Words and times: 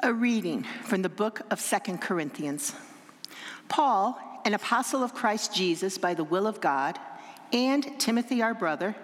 A 0.00 0.12
reading 0.12 0.64
from 0.84 1.02
the 1.02 1.08
book 1.08 1.40
of 1.50 1.60
Second 1.60 1.98
Corinthians. 2.00 2.72
Paul, 3.68 4.16
an 4.44 4.54
apostle 4.54 5.02
of 5.02 5.12
Christ 5.12 5.52
Jesus 5.52 5.98
by 5.98 6.14
the 6.14 6.22
will 6.22 6.46
of 6.46 6.60
God, 6.60 6.96
and 7.52 7.98
Timothy, 7.98 8.40
our 8.40 8.54
brother, 8.54 8.94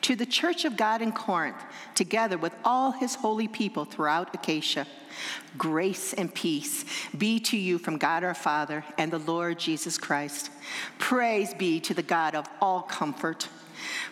to 0.00 0.16
the 0.16 0.26
church 0.26 0.64
of 0.64 0.76
God 0.76 1.00
in 1.00 1.12
Corinth, 1.12 1.62
together 1.94 2.36
with 2.36 2.52
all 2.64 2.90
his 2.90 3.14
holy 3.14 3.46
people 3.46 3.84
throughout 3.84 4.34
Achaia. 4.34 4.84
Grace 5.56 6.12
and 6.12 6.34
peace 6.34 6.84
be 7.16 7.38
to 7.38 7.56
you 7.56 7.78
from 7.78 7.96
God 7.96 8.24
our 8.24 8.34
Father 8.34 8.84
and 8.98 9.12
the 9.12 9.20
Lord 9.20 9.60
Jesus 9.60 9.96
Christ. 9.96 10.50
Praise 10.98 11.54
be 11.54 11.78
to 11.78 11.94
the 11.94 12.02
God 12.02 12.34
of 12.34 12.48
all 12.60 12.82
comfort. 12.82 13.48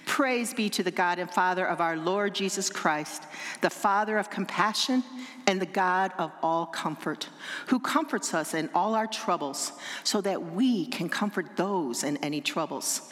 Praise 0.06 0.54
be 0.54 0.68
to 0.70 0.82
the 0.82 0.90
God 0.90 1.18
and 1.18 1.30
Father 1.30 1.66
of 1.66 1.80
our 1.80 1.96
Lord 1.96 2.34
Jesus 2.34 2.70
Christ, 2.70 3.24
the 3.60 3.70
Father 3.70 4.18
of 4.18 4.30
compassion 4.30 5.04
and 5.46 5.60
the 5.60 5.66
God 5.66 6.12
of 6.18 6.32
all 6.42 6.66
comfort, 6.66 7.28
who 7.66 7.78
comforts 7.78 8.34
us 8.34 8.54
in 8.54 8.70
all 8.74 8.94
our 8.94 9.06
troubles, 9.06 9.72
so 10.04 10.20
that 10.20 10.52
we 10.52 10.86
can 10.86 11.08
comfort 11.08 11.56
those 11.56 12.04
in 12.04 12.16
any 12.18 12.40
troubles. 12.40 13.10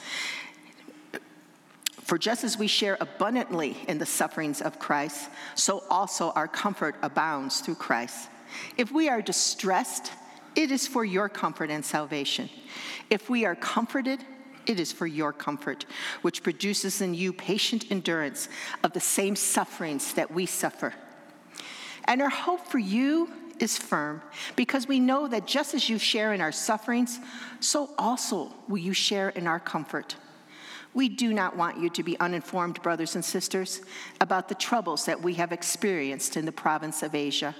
For 2.02 2.16
just 2.16 2.42
as 2.42 2.56
we 2.56 2.68
share 2.68 2.96
abundantly 3.00 3.76
in 3.86 3.98
the 3.98 4.06
sufferings 4.06 4.62
of 4.62 4.78
Christ, 4.78 5.28
so 5.54 5.84
also 5.90 6.30
our 6.30 6.48
comfort 6.48 6.96
abounds 7.02 7.60
through 7.60 7.74
Christ. 7.74 8.30
If 8.78 8.90
we 8.90 9.08
are 9.10 9.20
distressed, 9.20 10.12
it 10.56 10.70
is 10.70 10.86
for 10.86 11.04
your 11.04 11.28
comfort 11.28 11.70
and 11.70 11.84
salvation. 11.84 12.48
If 13.10 13.28
we 13.28 13.44
are 13.44 13.54
comforted, 13.54 14.24
it 14.68 14.78
is 14.78 14.92
for 14.92 15.06
your 15.06 15.32
comfort, 15.32 15.86
which 16.22 16.42
produces 16.42 17.00
in 17.00 17.14
you 17.14 17.32
patient 17.32 17.90
endurance 17.90 18.48
of 18.84 18.92
the 18.92 19.00
same 19.00 19.34
sufferings 19.34 20.14
that 20.14 20.30
we 20.30 20.46
suffer. 20.46 20.94
And 22.04 22.22
our 22.22 22.28
hope 22.28 22.66
for 22.66 22.78
you 22.78 23.30
is 23.58 23.76
firm, 23.76 24.22
because 24.54 24.86
we 24.86 25.00
know 25.00 25.26
that 25.26 25.46
just 25.46 25.74
as 25.74 25.88
you 25.88 25.98
share 25.98 26.32
in 26.32 26.40
our 26.40 26.52
sufferings, 26.52 27.18
so 27.58 27.90
also 27.98 28.54
will 28.68 28.78
you 28.78 28.92
share 28.92 29.30
in 29.30 29.48
our 29.48 29.58
comfort. 29.58 30.14
We 30.94 31.08
do 31.08 31.32
not 31.34 31.56
want 31.56 31.78
you 31.78 31.90
to 31.90 32.02
be 32.02 32.18
uninformed, 32.20 32.80
brothers 32.82 33.14
and 33.14 33.24
sisters, 33.24 33.80
about 34.20 34.48
the 34.48 34.54
troubles 34.54 35.06
that 35.06 35.22
we 35.22 35.34
have 35.34 35.52
experienced 35.52 36.36
in 36.36 36.44
the 36.44 36.52
province 36.52 37.02
of 37.02 37.14
Asia. 37.14 37.54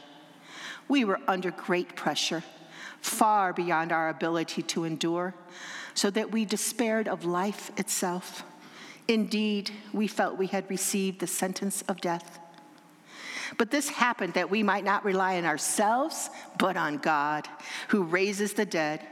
We 0.89 1.05
were 1.05 1.21
under 1.27 1.51
great 1.51 1.97
pressure, 1.97 2.45
far 3.01 3.53
beyond 3.53 3.93
our 3.93 4.09
ability 4.09 4.63
to 4.63 4.85
endure 4.85 5.35
so 5.99 6.11
that 6.11 6.31
we 6.31 6.45
despaired 6.45 7.09
of 7.09 7.25
life 7.25 7.73
itself. 7.77 8.45
Indeed, 9.09 9.73
we 9.93 10.07
felt 10.07 10.39
we 10.39 10.47
had 10.47 10.71
received 10.71 11.19
the 11.19 11.27
sentence 11.27 11.83
of 11.89 12.01
death. 12.01 12.39
But 13.57 13.73
this 13.73 13.89
happened 13.89 14.35
that 14.35 14.49
we 14.49 14.63
might 14.63 14.85
not 14.85 15.05
rely 15.05 15.39
on 15.39 15.45
ourselves, 15.45 16.31
but 16.57 16.77
on 16.77 16.99
God, 16.99 17.49
who 17.89 18.05
raises 18.05 18.53
the 18.53 18.65
dead. 18.65 19.05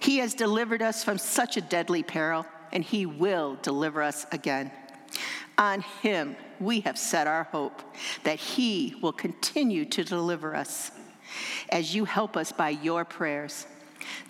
He 0.00 0.18
has 0.18 0.34
delivered 0.34 0.82
us 0.82 1.04
from 1.04 1.18
such 1.18 1.56
a 1.56 1.60
deadly 1.60 2.02
peril, 2.02 2.46
and 2.72 2.82
He 2.82 3.06
will 3.06 3.56
deliver 3.62 4.02
us 4.02 4.26
again. 4.32 4.72
On 5.56 5.82
Him 6.02 6.34
we 6.58 6.80
have 6.80 6.98
set 6.98 7.28
our 7.28 7.44
hope 7.44 7.80
that 8.24 8.40
He 8.40 8.96
will 9.00 9.12
continue 9.12 9.84
to 9.84 10.02
deliver 10.02 10.56
us 10.56 10.90
as 11.68 11.94
you 11.94 12.06
help 12.06 12.36
us 12.36 12.50
by 12.50 12.70
your 12.70 13.04
prayers. 13.04 13.68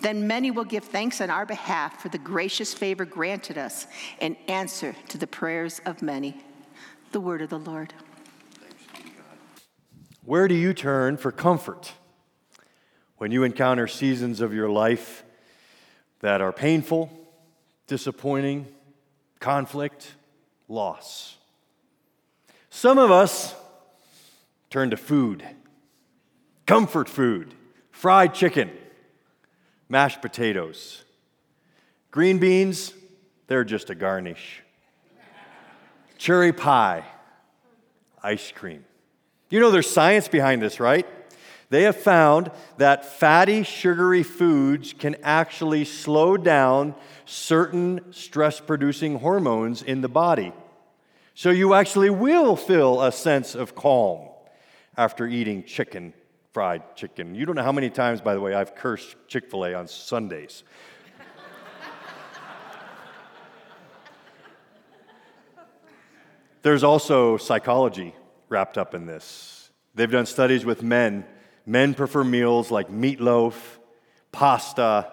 Then 0.01 0.27
many 0.27 0.51
will 0.51 0.63
give 0.63 0.83
thanks 0.83 1.21
on 1.21 1.29
our 1.29 1.45
behalf 1.45 2.01
for 2.01 2.09
the 2.09 2.17
gracious 2.17 2.73
favor 2.73 3.05
granted 3.05 3.57
us 3.57 3.87
in 4.19 4.35
answer 4.47 4.95
to 5.09 5.17
the 5.17 5.27
prayers 5.27 5.81
of 5.85 6.01
many. 6.01 6.37
The 7.11 7.19
word 7.19 7.41
of 7.41 7.49
the 7.49 7.59
Lord. 7.59 7.93
Where 10.23 10.47
do 10.47 10.55
you 10.55 10.73
turn 10.73 11.17
for 11.17 11.31
comfort 11.31 11.93
when 13.17 13.31
you 13.31 13.43
encounter 13.43 13.87
seasons 13.87 14.41
of 14.41 14.53
your 14.53 14.69
life 14.69 15.23
that 16.21 16.41
are 16.41 16.51
painful, 16.51 17.11
disappointing, 17.87 18.67
conflict, 19.39 20.13
loss? 20.67 21.37
Some 22.69 22.97
of 22.97 23.11
us 23.11 23.55
turn 24.69 24.89
to 24.89 24.97
food, 24.97 25.47
comfort 26.65 27.07
food, 27.07 27.53
fried 27.91 28.33
chicken 28.33 28.71
mashed 29.89 30.21
potatoes. 30.21 31.03
Green 32.11 32.37
beans, 32.37 32.93
they're 33.47 33.63
just 33.63 33.89
a 33.89 33.95
garnish. 33.95 34.61
Cherry 36.17 36.53
pie, 36.53 37.03
ice 38.23 38.51
cream. 38.51 38.85
You 39.49 39.59
know, 39.59 39.71
there's 39.71 39.89
science 39.89 40.27
behind 40.27 40.61
this, 40.61 40.79
right? 40.79 41.05
They 41.69 41.83
have 41.83 41.97
found 41.97 42.51
that 42.77 43.05
fatty, 43.05 43.63
sugary 43.63 44.23
foods 44.23 44.93
can 44.93 45.15
actually 45.23 45.85
slow 45.85 46.37
down 46.37 46.95
certain 47.25 48.13
stress 48.13 48.59
producing 48.59 49.19
hormones 49.19 49.81
in 49.81 50.01
the 50.01 50.09
body. 50.09 50.53
So 51.33 51.49
you 51.49 51.73
actually 51.73 52.09
will 52.09 52.55
feel 52.55 53.01
a 53.01 53.11
sense 53.11 53.55
of 53.55 53.75
calm 53.75 54.29
after 54.95 55.27
eating 55.27 55.63
chicken 55.63 56.13
fried 56.55 56.95
chicken. 56.95 57.35
You 57.35 57.45
don't 57.45 57.57
know 57.57 57.63
how 57.63 57.73
many 57.73 57.89
times, 57.89 58.21
by 58.21 58.33
the 58.33 58.39
way, 58.39 58.53
I've 58.53 58.75
cursed 58.75 59.17
Chick 59.27 59.51
fil 59.51 59.65
A 59.65 59.73
on 59.73 59.89
Sundays. 59.89 60.63
There's 66.61 66.81
also 66.81 67.35
psychology 67.35 68.15
wrapped 68.47 68.77
up 68.77 68.95
in 68.95 69.05
this. 69.05 69.69
They've 69.95 70.09
done 70.09 70.25
studies 70.25 70.63
with 70.63 70.81
men. 70.81 71.25
Men 71.65 71.93
prefer 71.93 72.23
meals 72.23 72.71
like 72.71 72.87
meatloaf, 72.87 73.55
pasta, 74.31 75.11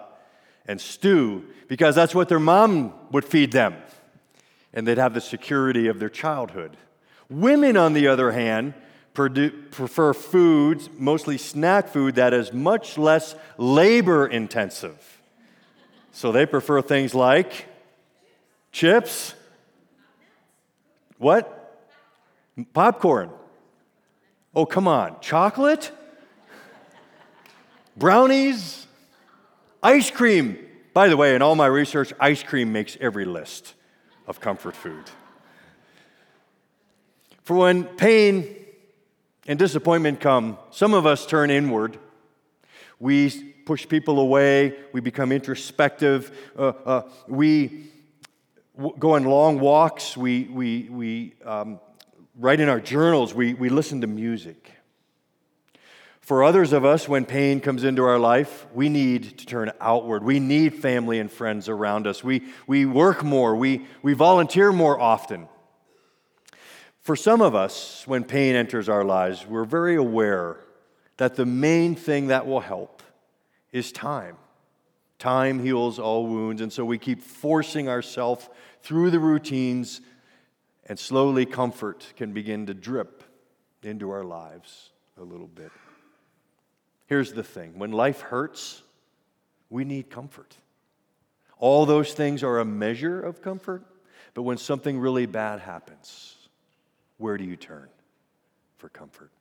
and 0.65 0.79
stew 0.79 1.43
because 1.67 1.93
that's 1.93 2.15
what 2.15 2.29
their 2.29 2.39
mom 2.39 2.93
would 3.11 3.25
feed 3.25 3.51
them. 3.51 3.75
And 4.73 4.87
they'd 4.87 4.97
have 4.97 5.13
the 5.13 5.19
security 5.19 5.87
of 5.87 5.99
their 5.99 6.07
childhood. 6.07 6.77
Women, 7.29 7.75
on 7.75 7.91
the 7.91 8.07
other 8.07 8.31
hand, 8.31 8.75
prefer 9.13 10.13
foods, 10.13 10.89
mostly 10.97 11.37
snack 11.37 11.89
food, 11.89 12.15
that 12.15 12.33
is 12.33 12.51
much 12.51 12.97
less 12.97 13.35
labor 13.57 14.25
intensive. 14.27 15.21
So 16.11 16.31
they 16.31 16.45
prefer 16.45 16.81
things 16.81 17.13
like 17.13 17.67
chips. 18.71 19.33
What? 21.17 21.59
Popcorn. 22.73 23.29
Oh, 24.55 24.65
come 24.65 24.87
on. 24.87 25.19
Chocolate? 25.21 25.91
Brownies? 27.95 28.85
Ice 29.81 30.11
cream. 30.11 30.57
By 30.93 31.07
the 31.07 31.17
way, 31.17 31.35
in 31.35 31.41
all 31.41 31.55
my 31.55 31.65
research, 31.65 32.13
ice 32.19 32.43
cream 32.43 32.71
makes 32.71 32.97
every 33.01 33.25
list 33.25 33.73
of 34.27 34.39
comfort 34.39 34.75
food. 34.75 35.05
For 37.43 37.55
when 37.55 37.83
pain 37.83 38.62
and 39.47 39.59
disappointment 39.59 40.19
come, 40.19 40.57
some 40.71 40.93
of 40.93 41.05
us 41.05 41.25
turn 41.25 41.49
inward. 41.49 41.97
We 42.99 43.29
push 43.65 43.87
people 43.87 44.19
away. 44.19 44.75
We 44.93 45.01
become 45.01 45.31
introspective. 45.31 46.31
Uh, 46.57 46.73
uh, 46.85 47.01
we 47.27 47.91
w- 48.77 48.95
go 48.97 49.15
on 49.15 49.23
long 49.25 49.59
walks. 49.59 50.15
We, 50.15 50.45
we, 50.45 50.87
we 50.89 51.33
um, 51.45 51.79
write 52.37 52.59
in 52.59 52.69
our 52.69 52.79
journals. 52.79 53.33
We, 53.33 53.53
we 53.53 53.69
listen 53.69 54.01
to 54.01 54.07
music. 54.07 54.71
For 56.21 56.41
others 56.41 56.71
of 56.71 56.85
us, 56.85 57.09
when 57.09 57.25
pain 57.25 57.59
comes 57.59 57.83
into 57.83 58.03
our 58.03 58.17
life, 58.17 58.65
we 58.73 58.87
need 58.87 59.37
to 59.39 59.45
turn 59.45 59.73
outward. 59.81 60.23
We 60.23 60.39
need 60.39 60.75
family 60.75 61.19
and 61.19 61.29
friends 61.29 61.67
around 61.67 62.07
us. 62.07 62.23
We, 62.23 62.43
we 62.65 62.85
work 62.85 63.25
more. 63.25 63.57
We, 63.57 63.85
we 64.01 64.13
volunteer 64.13 64.71
more 64.71 64.97
often. 64.97 65.49
For 67.03 67.17
some 67.17 67.41
of 67.41 67.53
us, 67.53 68.07
when 68.07 68.23
pain 68.23 68.55
enters 68.55 68.87
our 68.87 69.03
lives, 69.03 69.45
we're 69.45 69.65
very 69.65 69.95
aware 69.95 70.57
that 71.17 71.35
the 71.35 71.45
main 71.45 71.95
thing 71.95 72.27
that 72.27 72.47
will 72.47 72.61
help 72.61 73.03
is 73.73 73.91
time. 73.91 74.37
Time 75.19 75.61
heals 75.61 75.99
all 75.99 76.25
wounds, 76.25 76.61
and 76.61 76.71
so 76.71 76.85
we 76.85 76.97
keep 76.97 77.21
forcing 77.21 77.89
ourselves 77.89 78.49
through 78.83 79.11
the 79.11 79.19
routines, 79.19 79.99
and 80.85 80.97
slowly 80.97 81.45
comfort 81.45 82.13
can 82.15 82.31
begin 82.31 82.67
to 82.67 82.73
drip 82.73 83.23
into 83.83 84.09
our 84.09 84.23
lives 84.23 84.91
a 85.19 85.23
little 85.23 85.47
bit. 85.47 85.71
Here's 87.07 87.33
the 87.33 87.43
thing 87.43 87.77
when 87.77 87.91
life 87.91 88.21
hurts, 88.21 88.81
we 89.69 89.83
need 89.83 90.09
comfort. 90.09 90.55
All 91.57 91.85
those 91.85 92.13
things 92.13 92.43
are 92.43 92.59
a 92.59 92.65
measure 92.65 93.21
of 93.21 93.41
comfort, 93.41 93.83
but 94.33 94.43
when 94.43 94.57
something 94.57 94.99
really 94.99 95.25
bad 95.25 95.59
happens, 95.59 96.32
where 97.23 97.37
do 97.37 97.45
you 97.45 97.55
turn 97.55 97.87
for 98.75 98.89
comfort? 98.89 99.31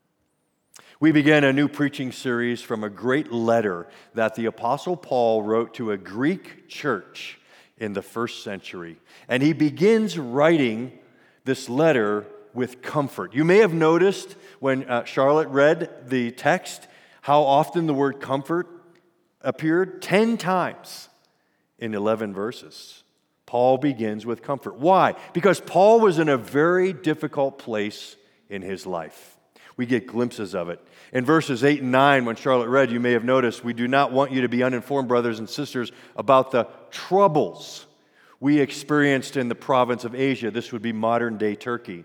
We 1.00 1.10
begin 1.10 1.42
a 1.42 1.52
new 1.52 1.66
preaching 1.66 2.12
series 2.12 2.62
from 2.62 2.84
a 2.84 2.88
great 2.88 3.32
letter 3.32 3.88
that 4.14 4.36
the 4.36 4.46
Apostle 4.46 4.96
Paul 4.96 5.42
wrote 5.42 5.74
to 5.74 5.90
a 5.90 5.96
Greek 5.96 6.68
church 6.68 7.40
in 7.78 7.92
the 7.92 8.00
first 8.00 8.44
century. 8.44 9.00
And 9.26 9.42
he 9.42 9.52
begins 9.52 10.16
writing 10.16 10.96
this 11.44 11.68
letter 11.68 12.24
with 12.54 12.82
comfort. 12.82 13.34
You 13.34 13.42
may 13.42 13.58
have 13.58 13.74
noticed 13.74 14.36
when 14.60 14.88
uh, 14.88 15.02
Charlotte 15.02 15.48
read 15.48 16.08
the 16.08 16.30
text, 16.30 16.86
How 17.22 17.42
often 17.42 17.88
the 17.88 17.94
word 17.94 18.20
comfort 18.20 18.68
appeared? 19.40 20.02
10 20.02 20.36
times 20.36 21.08
in 21.80 21.94
11 21.94 22.32
verses. 22.32 23.01
Paul 23.52 23.76
begins 23.76 24.24
with 24.24 24.40
comfort. 24.40 24.78
Why? 24.78 25.14
Because 25.34 25.60
Paul 25.60 26.00
was 26.00 26.18
in 26.18 26.30
a 26.30 26.38
very 26.38 26.94
difficult 26.94 27.58
place 27.58 28.16
in 28.48 28.62
his 28.62 28.86
life. 28.86 29.36
We 29.76 29.84
get 29.84 30.06
glimpses 30.06 30.54
of 30.54 30.70
it. 30.70 30.80
In 31.12 31.26
verses 31.26 31.62
8 31.62 31.82
and 31.82 31.92
9, 31.92 32.24
when 32.24 32.36
Charlotte 32.36 32.70
read, 32.70 32.90
you 32.90 32.98
may 32.98 33.12
have 33.12 33.24
noticed, 33.24 33.62
we 33.62 33.74
do 33.74 33.86
not 33.86 34.10
want 34.10 34.32
you 34.32 34.40
to 34.40 34.48
be 34.48 34.62
uninformed, 34.62 35.06
brothers 35.06 35.38
and 35.38 35.50
sisters, 35.50 35.92
about 36.16 36.50
the 36.50 36.66
troubles 36.90 37.84
we 38.40 38.58
experienced 38.58 39.36
in 39.36 39.50
the 39.50 39.54
province 39.54 40.04
of 40.04 40.14
Asia. 40.14 40.50
This 40.50 40.72
would 40.72 40.80
be 40.80 40.94
modern 40.94 41.36
day 41.36 41.54
Turkey. 41.54 42.04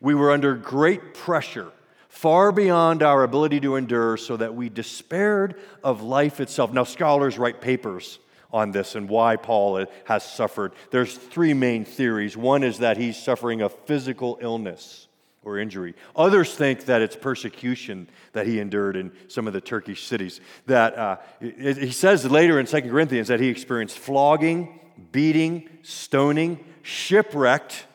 We 0.00 0.14
were 0.14 0.32
under 0.32 0.54
great 0.54 1.12
pressure, 1.12 1.72
far 2.08 2.52
beyond 2.52 3.02
our 3.02 3.22
ability 3.22 3.60
to 3.60 3.76
endure, 3.76 4.16
so 4.16 4.38
that 4.38 4.54
we 4.54 4.70
despaired 4.70 5.60
of 5.84 6.02
life 6.02 6.40
itself. 6.40 6.72
Now, 6.72 6.84
scholars 6.84 7.36
write 7.36 7.60
papers 7.60 8.18
on 8.52 8.70
this 8.70 8.94
and 8.94 9.08
why 9.08 9.36
Paul 9.36 9.86
has 10.04 10.24
suffered. 10.24 10.72
There's 10.90 11.16
three 11.16 11.54
main 11.54 11.84
theories. 11.84 12.36
One 12.36 12.62
is 12.62 12.78
that 12.78 12.96
he's 12.96 13.16
suffering 13.16 13.62
a 13.62 13.68
physical 13.68 14.38
illness 14.40 15.08
or 15.46 15.58
injury. 15.58 15.94
Others 16.16 16.54
think 16.54 16.86
that 16.86 17.02
it's 17.02 17.16
persecution 17.16 18.08
that 18.32 18.46
he 18.46 18.58
endured 18.58 18.96
in 18.96 19.12
some 19.28 19.46
of 19.46 19.52
the 19.52 19.60
Turkish 19.60 20.04
cities. 20.04 20.40
That 20.66 20.98
uh, 20.98 21.16
he 21.40 21.92
says 21.92 22.28
later 22.28 22.58
in 22.58 22.66
2 22.66 22.82
Corinthians 22.82 23.28
that 23.28 23.40
he 23.40 23.48
experienced 23.48 23.98
flogging, 23.98 24.80
beating, 25.12 25.68
stoning, 25.82 26.64
shipwrecked, 26.82 27.86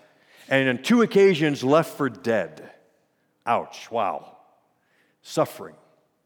and 0.48 0.70
on 0.70 0.84
two 0.84 1.02
occasions 1.02 1.64
left 1.64 1.98
for 1.98 2.10
dead. 2.10 2.70
Ouch, 3.46 3.92
wow. 3.92 4.38
Suffering, 5.22 5.76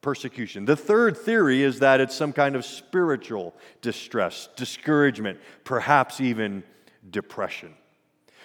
persecution. 0.06 0.66
The 0.66 0.76
third 0.76 1.18
theory 1.18 1.64
is 1.64 1.80
that 1.80 2.00
it's 2.00 2.14
some 2.14 2.32
kind 2.32 2.56
of 2.56 2.64
spiritual 2.64 3.56
distress, 3.82 4.48
discouragement, 4.56 5.40
perhaps 5.64 6.22
even 6.22 6.62
depression. 7.10 7.74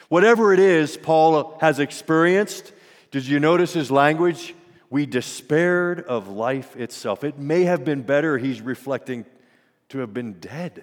Whatever 0.09 0.55
it 0.55 0.59
is 0.59 0.97
Paul 0.97 1.59
has 1.61 1.79
experienced, 1.79 2.73
did 3.11 3.27
you 3.27 3.41
notice 3.41 3.75
his 3.75 3.91
language? 3.91 4.55
We 4.89 5.05
despaired 5.05 6.01
of 6.01 6.29
life 6.29 6.77
itself. 6.77 7.25
It 7.25 7.39
may 7.39 7.65
have 7.65 7.85
been 7.85 8.01
better, 8.01 8.39
he's 8.39 8.63
reflecting, 8.63 9.27
to 9.91 9.99
have 9.99 10.15
been 10.15 10.41
dead. 10.41 10.83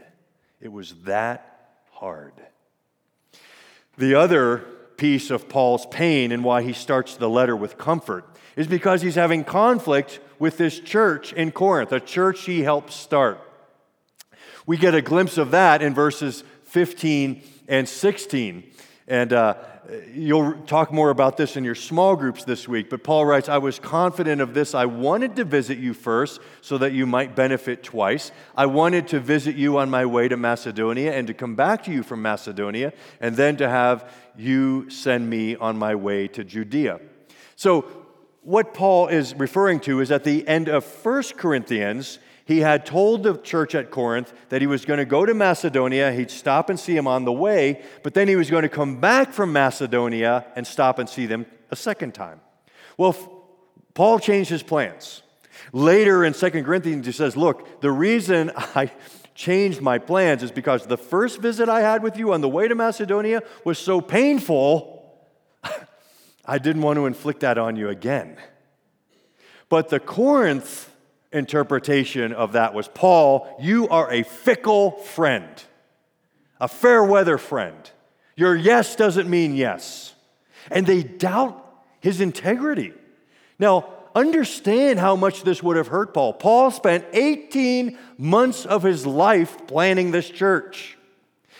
It 0.61 0.71
was 0.71 0.93
that 1.05 1.71
hard. 1.89 2.33
The 3.97 4.13
other 4.13 4.59
piece 4.97 5.31
of 5.31 5.49
Paul's 5.49 5.87
pain 5.87 6.31
and 6.31 6.43
why 6.43 6.61
he 6.61 6.73
starts 6.73 7.17
the 7.17 7.27
letter 7.27 7.55
with 7.55 7.79
comfort 7.79 8.25
is 8.55 8.67
because 8.67 9.01
he's 9.01 9.15
having 9.15 9.43
conflict 9.43 10.19
with 10.39 10.57
this 10.57 10.79
church 10.79 11.33
in 11.33 11.51
Corinth, 11.51 11.91
a 11.91 11.99
church 11.99 12.45
he 12.45 12.61
helped 12.61 12.91
start. 12.91 13.41
We 14.65 14.77
get 14.77 14.93
a 14.93 15.01
glimpse 15.01 15.37
of 15.37 15.51
that 15.51 15.81
in 15.81 15.93
verses 15.93 16.43
15 16.63 17.41
and 17.67 17.87
16. 17.87 18.63
And 19.07 19.31
uh, 19.31 19.55
you'll 20.13 20.53
talk 20.63 20.91
more 20.91 21.09
about 21.09 21.37
this 21.37 21.55
in 21.55 21.63
your 21.63 21.75
small 21.75 22.15
groups 22.15 22.43
this 22.43 22.67
week. 22.67 22.89
But 22.89 23.03
Paul 23.03 23.25
writes, 23.25 23.47
I 23.47 23.57
was 23.57 23.79
confident 23.79 24.41
of 24.41 24.53
this. 24.53 24.75
I 24.75 24.85
wanted 24.85 25.37
to 25.37 25.45
visit 25.45 25.77
you 25.77 25.93
first 25.93 26.41
so 26.61 26.77
that 26.79 26.91
you 26.91 27.05
might 27.05 27.35
benefit 27.35 27.83
twice. 27.83 28.31
I 28.55 28.65
wanted 28.65 29.07
to 29.09 29.19
visit 29.19 29.55
you 29.55 29.77
on 29.77 29.89
my 29.89 30.05
way 30.05 30.27
to 30.27 30.35
Macedonia 30.35 31.13
and 31.13 31.27
to 31.27 31.33
come 31.33 31.55
back 31.55 31.83
to 31.85 31.91
you 31.91 32.03
from 32.03 32.21
Macedonia, 32.21 32.91
and 33.21 33.35
then 33.35 33.55
to 33.57 33.69
have 33.69 34.11
you 34.35 34.89
send 34.89 35.29
me 35.29 35.55
on 35.55 35.77
my 35.77 35.95
way 35.95 36.27
to 36.29 36.43
Judea. 36.43 36.99
So, 37.55 38.06
what 38.47 38.73
Paul 38.73 39.09
is 39.09 39.35
referring 39.35 39.81
to 39.81 39.99
is 39.99 40.09
at 40.09 40.23
the 40.23 40.47
end 40.47 40.69
of 40.69 40.85
1 41.05 41.23
Corinthians, 41.35 42.17
he 42.45 42.59
had 42.59 42.85
told 42.85 43.23
the 43.23 43.35
church 43.35 43.75
at 43.75 43.91
Corinth 43.91 44.33
that 44.47 44.61
he 44.61 44.67
was 44.67 44.85
going 44.85 44.99
to 44.99 45.05
go 45.05 45.25
to 45.25 45.33
Macedonia, 45.33 46.13
he'd 46.13 46.31
stop 46.31 46.69
and 46.69 46.79
see 46.79 46.95
them 46.95 47.07
on 47.07 47.25
the 47.25 47.33
way, 47.33 47.83
but 48.03 48.13
then 48.13 48.29
he 48.29 48.37
was 48.37 48.49
going 48.49 48.61
to 48.63 48.69
come 48.69 49.01
back 49.01 49.33
from 49.33 49.51
Macedonia 49.51 50.45
and 50.55 50.65
stop 50.65 50.97
and 50.97 51.09
see 51.09 51.25
them 51.25 51.45
a 51.71 51.75
second 51.75 52.13
time. 52.13 52.39
Well, 52.95 53.17
Paul 53.93 54.17
changed 54.17 54.49
his 54.49 54.63
plans. 54.63 55.23
Later 55.73 56.23
in 56.23 56.31
2 56.31 56.49
Corinthians, 56.63 57.05
he 57.05 57.11
says, 57.11 57.35
Look, 57.35 57.81
the 57.81 57.91
reason 57.91 58.53
I 58.55 58.91
changed 59.35 59.81
my 59.81 59.97
plans 59.97 60.41
is 60.41 60.53
because 60.53 60.85
the 60.85 60.97
first 60.97 61.41
visit 61.41 61.67
I 61.67 61.81
had 61.81 62.01
with 62.01 62.15
you 62.15 62.31
on 62.31 62.39
the 62.39 62.47
way 62.47 62.69
to 62.69 62.75
Macedonia 62.75 63.43
was 63.65 63.77
so 63.77 63.99
painful, 63.99 64.96
I 66.47 66.57
didn't 66.59 66.81
want 66.81 66.97
to 66.97 67.05
inflict 67.05 67.41
that 67.41 67.57
on 67.57 67.75
you 67.75 67.89
again. 67.89 68.37
But 69.69 69.89
the 69.89 69.99
Corinth 69.99 70.89
interpretation 71.33 72.31
of 72.31 72.53
that 72.53 72.73
was 72.73 72.87
Paul, 72.87 73.53
you 73.59 73.89
are 73.89 74.09
a 74.11 74.23
fickle 74.23 74.91
friend, 74.91 75.49
a 76.61 76.69
fair 76.69 77.03
weather 77.03 77.37
friend. 77.37 77.91
Your 78.35 78.55
yes 78.55 78.95
doesn't 78.95 79.29
mean 79.29 79.55
yes. 79.55 80.13
And 80.71 80.85
they 80.85 81.03
doubt 81.03 81.63
his 81.99 82.21
integrity. 82.21 82.93
Now, 83.59 83.93
understand 84.15 84.99
how 84.99 85.15
much 85.15 85.43
this 85.43 85.61
would 85.61 85.77
have 85.77 85.87
hurt 85.87 86.13
Paul. 86.13 86.33
Paul 86.33 86.71
spent 86.71 87.05
18 87.13 87.97
months 88.17 88.65
of 88.65 88.83
his 88.83 89.05
life 89.05 89.67
planning 89.67 90.11
this 90.11 90.29
church. 90.29 90.96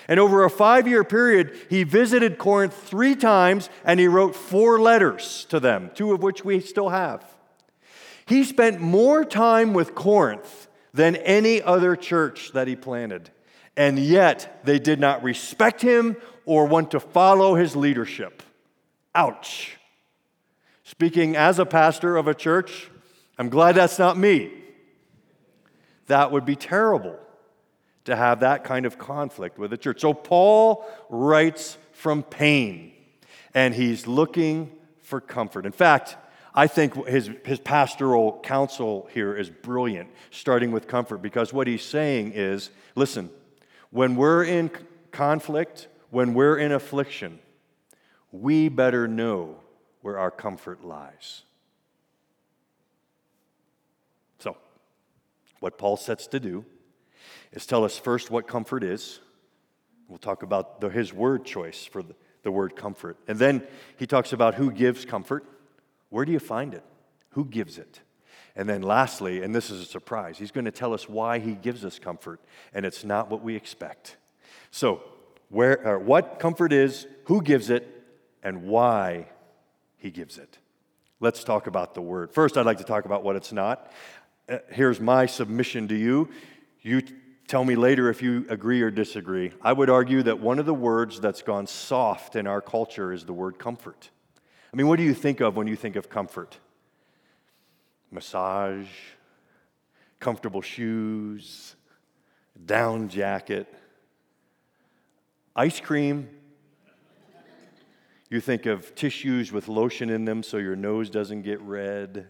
And 0.08 0.20
over 0.20 0.44
a 0.44 0.50
five 0.50 0.88
year 0.88 1.04
period, 1.04 1.58
he 1.70 1.84
visited 1.84 2.38
Corinth 2.38 2.74
three 2.74 3.16
times 3.16 3.70
and 3.84 4.00
he 4.00 4.08
wrote 4.08 4.36
four 4.36 4.80
letters 4.80 5.46
to 5.50 5.60
them, 5.60 5.92
two 5.94 6.14
of 6.14 6.24
which 6.24 6.46
we 6.46 6.62
still 6.62 6.90
have. 6.90 7.26
He 8.26 8.44
spent 8.44 8.80
more 8.80 9.26
time 9.26 9.74
with 9.74 9.96
Corinth 9.96 10.68
than 10.94 11.16
any 11.18 11.62
other 11.62 11.96
church 11.96 12.52
that 12.54 12.68
he 12.68 12.76
planted, 12.76 13.30
and 13.76 14.00
yet 14.00 14.62
they 14.66 14.80
did 14.80 15.00
not 15.00 15.24
respect 15.24 15.82
him 15.82 16.18
or 16.46 16.66
want 16.66 16.92
to 16.92 17.00
follow 17.00 17.56
his 17.56 17.76
leadership. 17.76 18.44
Ouch. 19.14 19.78
Speaking 20.84 21.36
as 21.36 21.60
a 21.60 21.66
pastor 21.66 22.18
of 22.18 22.28
a 22.28 22.34
church, 22.34 22.90
I'm 23.38 23.50
glad 23.50 23.76
that's 23.76 24.00
not 24.00 24.18
me. 24.18 24.52
That 26.08 26.32
would 26.32 26.46
be 26.46 26.56
terrible 26.56 27.20
to 28.08 28.16
have 28.16 28.40
that 28.40 28.64
kind 28.64 28.86
of 28.86 28.98
conflict 28.98 29.60
with 29.60 29.70
the 29.70 29.78
church. 29.78 30.00
So 30.00 30.14
Paul 30.14 30.90
writes 31.10 31.78
from 31.92 32.24
pain, 32.24 32.94
and 33.54 33.76
he's 33.76 34.08
looking 34.08 34.72
for 35.02 35.20
comfort. 35.20 35.66
In 35.66 35.74
fact, 35.74 36.16
I 36.56 36.68
think 36.68 37.06
his, 37.06 37.30
his 37.44 37.60
pastoral 37.60 38.40
counsel 38.44 39.10
here 39.12 39.36
is 39.36 39.50
brilliant, 39.50 40.10
starting 40.32 40.72
with 40.72 40.88
comfort, 40.88 41.18
because 41.18 41.52
what 41.52 41.68
he's 41.68 41.84
saying 41.84 42.32
is 42.34 42.70
listen, 42.96 43.30
when 43.90 44.16
we're 44.16 44.46
in 44.46 44.72
conflict, 45.12 45.90
when 46.10 46.34
we're 46.34 46.58
in 46.58 46.72
affliction, 46.72 47.40
we 48.32 48.70
better 48.70 49.10
know 49.10 49.58
where 50.02 50.18
our 50.18 50.32
comfort 50.32 50.86
lies. 50.86 51.44
So, 54.40 54.56
what 55.60 55.78
Paul 55.78 55.98
sets 55.98 56.26
to 56.28 56.40
do 56.40 56.64
is 57.52 57.66
tell 57.66 57.84
us 57.84 57.98
first 57.98 58.30
what 58.30 58.48
comfort 58.48 58.84
is. 58.84 59.20
We'll 60.08 60.18
talk 60.18 60.44
about 60.44 60.82
the, 60.82 60.90
his 60.90 61.14
word 61.14 61.46
choice 61.46 61.86
for 61.86 62.02
the, 62.02 62.16
the 62.44 62.52
word 62.52 62.76
comfort. 62.76 63.18
And 63.28 63.38
then 63.38 63.64
he 63.98 64.08
talks 64.08 64.34
about 64.34 64.56
who 64.56 64.72
gives 64.72 65.06
comfort. 65.06 65.46
Where 66.10 66.26
do 66.26 66.32
you 66.32 66.40
find 66.40 66.74
it? 66.74 66.84
Who 67.32 67.46
gives 67.46 67.78
it? 67.78 68.02
And 68.56 68.68
then 68.68 68.82
lastly, 68.82 69.44
and 69.44 69.54
this 69.54 69.70
is 69.70 69.82
a 69.82 69.86
surprise, 69.86 70.38
he's 70.38 70.52
going 70.52 70.66
to 70.66 70.72
tell 70.72 70.94
us 70.94 71.08
why 71.08 71.38
he 71.38 71.54
gives 71.54 71.86
us 71.86 72.00
comfort, 72.00 72.40
and 72.74 72.86
it's 72.86 73.04
not 73.04 73.30
what 73.30 73.44
we 73.44 73.56
expect. 73.56 74.18
So, 74.72 75.04
where, 75.50 75.96
uh, 75.96 76.00
what 76.00 76.40
comfort 76.40 76.74
is, 76.74 77.06
who 77.26 77.42
gives 77.42 77.70
it, 77.70 77.88
and 78.42 78.64
why 78.64 79.28
he 79.98 80.10
gives 80.10 80.38
it. 80.38 80.58
Let's 81.20 81.44
talk 81.44 81.68
about 81.68 81.94
the 81.94 82.02
word. 82.02 82.32
First, 82.32 82.58
I'd 82.58 82.66
like 82.66 82.80
to 82.80 82.84
talk 82.84 83.06
about 83.06 83.24
what 83.24 83.36
it's 83.36 83.52
not. 83.52 83.92
Uh, 84.50 84.58
here's 84.72 85.00
my 85.00 85.26
submission 85.26 85.88
to 85.90 85.96
you. 85.96 86.30
You 86.82 87.02
tell 87.48 87.64
me 87.64 87.76
later 87.76 88.10
if 88.10 88.22
you 88.22 88.46
agree 88.50 88.82
or 88.82 88.92
disagree. 88.92 89.52
I 89.62 89.74
would 89.74 89.90
argue 89.90 90.22
that 90.24 90.40
one 90.40 90.60
of 90.60 90.66
the 90.66 90.74
words 90.74 91.20
that's 91.20 91.42
gone 91.42 91.66
soft 91.66 92.36
in 92.36 92.46
our 92.46 92.62
culture 92.62 93.14
is 93.14 93.26
the 93.26 93.34
word 93.34 93.58
comfort. 93.58 94.10
I 94.74 94.76
mean, 94.76 94.88
what 94.88 94.98
do 94.98 95.04
you 95.04 95.14
think 95.14 95.40
of 95.40 95.56
when 95.56 95.68
you 95.68 95.76
think 95.76 95.96
of 95.96 96.10
comfort? 96.10 96.58
Massage, 98.12 98.88
comfortable 100.20 100.62
shoes, 100.62 101.76
down 102.66 103.08
jacket, 103.08 103.74
ice 105.56 105.80
cream. 105.80 106.30
You 108.30 108.42
think 108.42 108.66
of 108.66 108.94
tissues 108.94 109.54
with 109.54 109.70
lotion 109.70 110.10
in 110.10 110.26
them 110.26 110.44
so 110.44 110.58
your 110.58 110.76
nose 110.76 111.10
doesn't 111.10 111.44
get 111.44 111.62
red. 111.62 112.28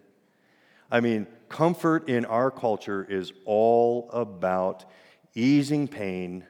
I 0.92 1.00
mean, 1.00 1.26
comfort 1.50 2.08
in 2.08 2.24
our 2.26 2.52
culture 2.52 3.06
is 3.10 3.34
all 3.46 4.10
about 4.14 4.86
easing 5.34 5.88
pain, 5.88 6.46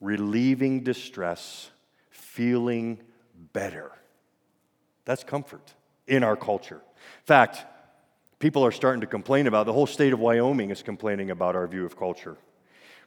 relieving 0.00 0.82
distress, 0.82 1.70
feeling 2.10 2.98
better. 3.52 3.92
That's 5.04 5.24
comfort 5.24 5.74
in 6.06 6.24
our 6.24 6.36
culture. 6.36 6.76
In 6.76 7.26
fact, 7.26 7.64
people 8.38 8.64
are 8.64 8.72
starting 8.72 9.00
to 9.00 9.06
complain 9.06 9.46
about. 9.46 9.66
The 9.66 9.72
whole 9.72 9.86
state 9.86 10.12
of 10.12 10.20
Wyoming 10.20 10.70
is 10.70 10.82
complaining 10.82 11.30
about 11.30 11.56
our 11.56 11.66
view 11.66 11.84
of 11.84 11.96
culture. 11.96 12.36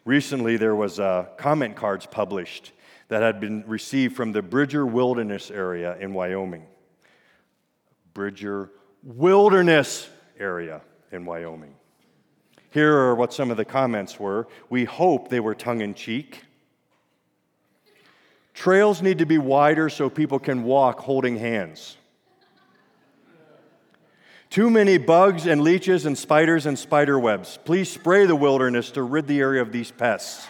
Recently, 0.05 0.57
there 0.57 0.75
was 0.75 0.99
uh, 0.99 1.25
comment 1.37 1.75
cards 1.75 2.05
published 2.05 2.71
that 3.07 3.21
had 3.21 3.39
been 3.39 3.63
received 3.67 4.15
from 4.15 4.31
the 4.31 4.41
Bridger 4.41 4.85
Wilderness 4.85 5.51
area 5.51 5.97
in 5.97 6.13
Wyoming. 6.13 6.65
Bridger 8.13 8.71
Wilderness 9.03 10.09
area 10.39 10.81
in 11.11 11.25
Wyoming. 11.25 11.75
Here 12.75 12.93
are 12.93 13.15
what 13.15 13.31
some 13.31 13.51
of 13.51 13.55
the 13.55 13.63
comments 13.63 14.19
were. 14.19 14.49
We 14.69 14.83
hope 14.83 15.29
they 15.29 15.39
were 15.39 15.55
tongue 15.55 15.79
in 15.79 15.93
cheek. 15.93 16.43
Trails 18.53 19.01
need 19.01 19.19
to 19.19 19.25
be 19.25 19.37
wider 19.37 19.87
so 19.87 20.09
people 20.09 20.39
can 20.39 20.65
walk 20.65 20.99
holding 20.99 21.37
hands. 21.37 21.95
Too 24.49 24.69
many 24.69 24.97
bugs 24.97 25.47
and 25.47 25.61
leeches 25.61 26.05
and 26.05 26.17
spiders 26.17 26.65
and 26.65 26.77
spider 26.77 27.17
webs. 27.17 27.57
Please 27.63 27.89
spray 27.89 28.25
the 28.25 28.35
wilderness 28.35 28.91
to 28.91 29.03
rid 29.03 29.27
the 29.27 29.39
area 29.39 29.61
of 29.61 29.71
these 29.71 29.91
pests. 29.91 30.45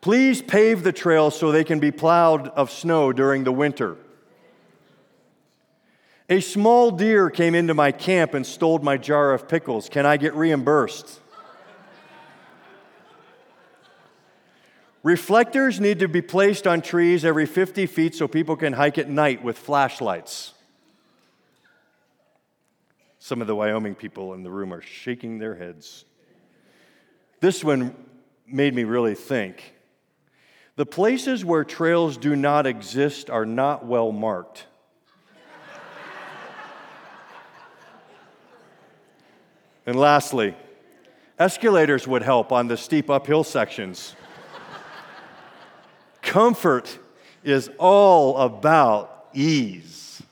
Please 0.00 0.40
pave 0.40 0.84
the 0.84 0.92
trails 0.92 1.38
so 1.38 1.52
they 1.52 1.64
can 1.64 1.80
be 1.80 1.90
plowed 1.90 2.48
of 2.48 2.70
snow 2.70 3.12
during 3.12 3.44
the 3.44 3.52
winter. 3.52 3.98
A 6.32 6.40
small 6.40 6.90
deer 6.90 7.28
came 7.28 7.54
into 7.54 7.74
my 7.74 7.92
camp 7.92 8.32
and 8.32 8.46
stole 8.46 8.78
my 8.78 8.96
jar 8.96 9.34
of 9.34 9.48
pickles. 9.48 9.90
Can 9.90 10.06
I 10.06 10.16
get 10.16 10.32
reimbursed? 10.32 11.20
Reflectors 15.02 15.78
need 15.78 15.98
to 15.98 16.08
be 16.08 16.22
placed 16.22 16.66
on 16.66 16.80
trees 16.80 17.26
every 17.26 17.44
50 17.44 17.84
feet 17.84 18.14
so 18.14 18.26
people 18.26 18.56
can 18.56 18.72
hike 18.72 18.96
at 18.96 19.10
night 19.10 19.44
with 19.44 19.58
flashlights. 19.58 20.54
Some 23.18 23.42
of 23.42 23.46
the 23.46 23.54
Wyoming 23.54 23.94
people 23.94 24.32
in 24.32 24.42
the 24.42 24.50
room 24.50 24.72
are 24.72 24.80
shaking 24.80 25.38
their 25.38 25.56
heads. 25.56 26.06
This 27.40 27.62
one 27.62 27.94
made 28.46 28.74
me 28.74 28.84
really 28.84 29.16
think. 29.16 29.74
The 30.76 30.86
places 30.86 31.44
where 31.44 31.62
trails 31.62 32.16
do 32.16 32.34
not 32.34 32.66
exist 32.66 33.28
are 33.28 33.44
not 33.44 33.84
well 33.84 34.12
marked. 34.12 34.68
And 39.86 39.96
lastly, 39.96 40.54
escalators 41.38 42.06
would 42.06 42.22
help 42.22 42.52
on 42.52 42.68
the 42.68 42.76
steep 42.76 43.10
uphill 43.10 43.44
sections. 43.44 44.14
Comfort 46.22 46.98
is 47.42 47.70
all 47.78 48.38
about 48.38 49.26
ease. 49.34 50.22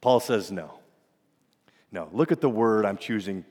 Paul 0.00 0.20
says 0.20 0.52
no. 0.52 0.78
No, 1.90 2.08
look 2.12 2.32
at 2.32 2.40
the 2.40 2.50
word 2.50 2.84
I'm 2.84 2.98
choosing 2.98 3.44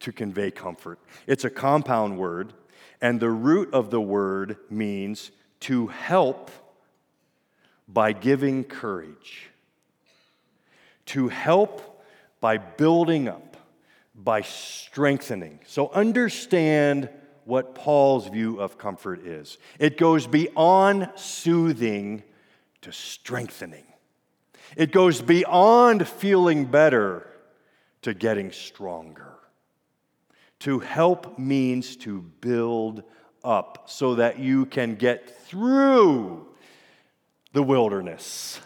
to 0.00 0.12
convey 0.12 0.50
comfort. 0.50 0.98
It's 1.26 1.44
a 1.44 1.50
compound 1.50 2.18
word, 2.18 2.52
and 3.00 3.20
the 3.20 3.30
root 3.30 3.72
of 3.72 3.90
the 3.90 4.00
word 4.00 4.56
means 4.68 5.30
to 5.60 5.86
help 5.86 6.50
by 7.86 8.12
giving 8.12 8.64
courage, 8.64 9.50
to 11.06 11.28
help 11.28 11.91
by 12.42 12.58
building 12.58 13.28
up, 13.28 13.56
by 14.16 14.42
strengthening. 14.42 15.60
So 15.64 15.88
understand 15.92 17.08
what 17.44 17.76
Paul's 17.76 18.26
view 18.28 18.60
of 18.60 18.76
comfort 18.76 19.24
is 19.24 19.58
it 19.78 19.96
goes 19.96 20.26
beyond 20.26 21.08
soothing 21.14 22.24
to 22.82 22.92
strengthening, 22.92 23.86
it 24.76 24.90
goes 24.90 25.22
beyond 25.22 26.06
feeling 26.06 26.66
better 26.66 27.26
to 28.02 28.12
getting 28.12 28.50
stronger. 28.50 29.38
To 30.60 30.80
help 30.80 31.38
means 31.38 31.96
to 31.98 32.22
build 32.40 33.04
up 33.42 33.84
so 33.86 34.16
that 34.16 34.38
you 34.38 34.66
can 34.66 34.96
get 34.96 35.44
through 35.46 36.46
the 37.52 37.62
wilderness 37.62 38.60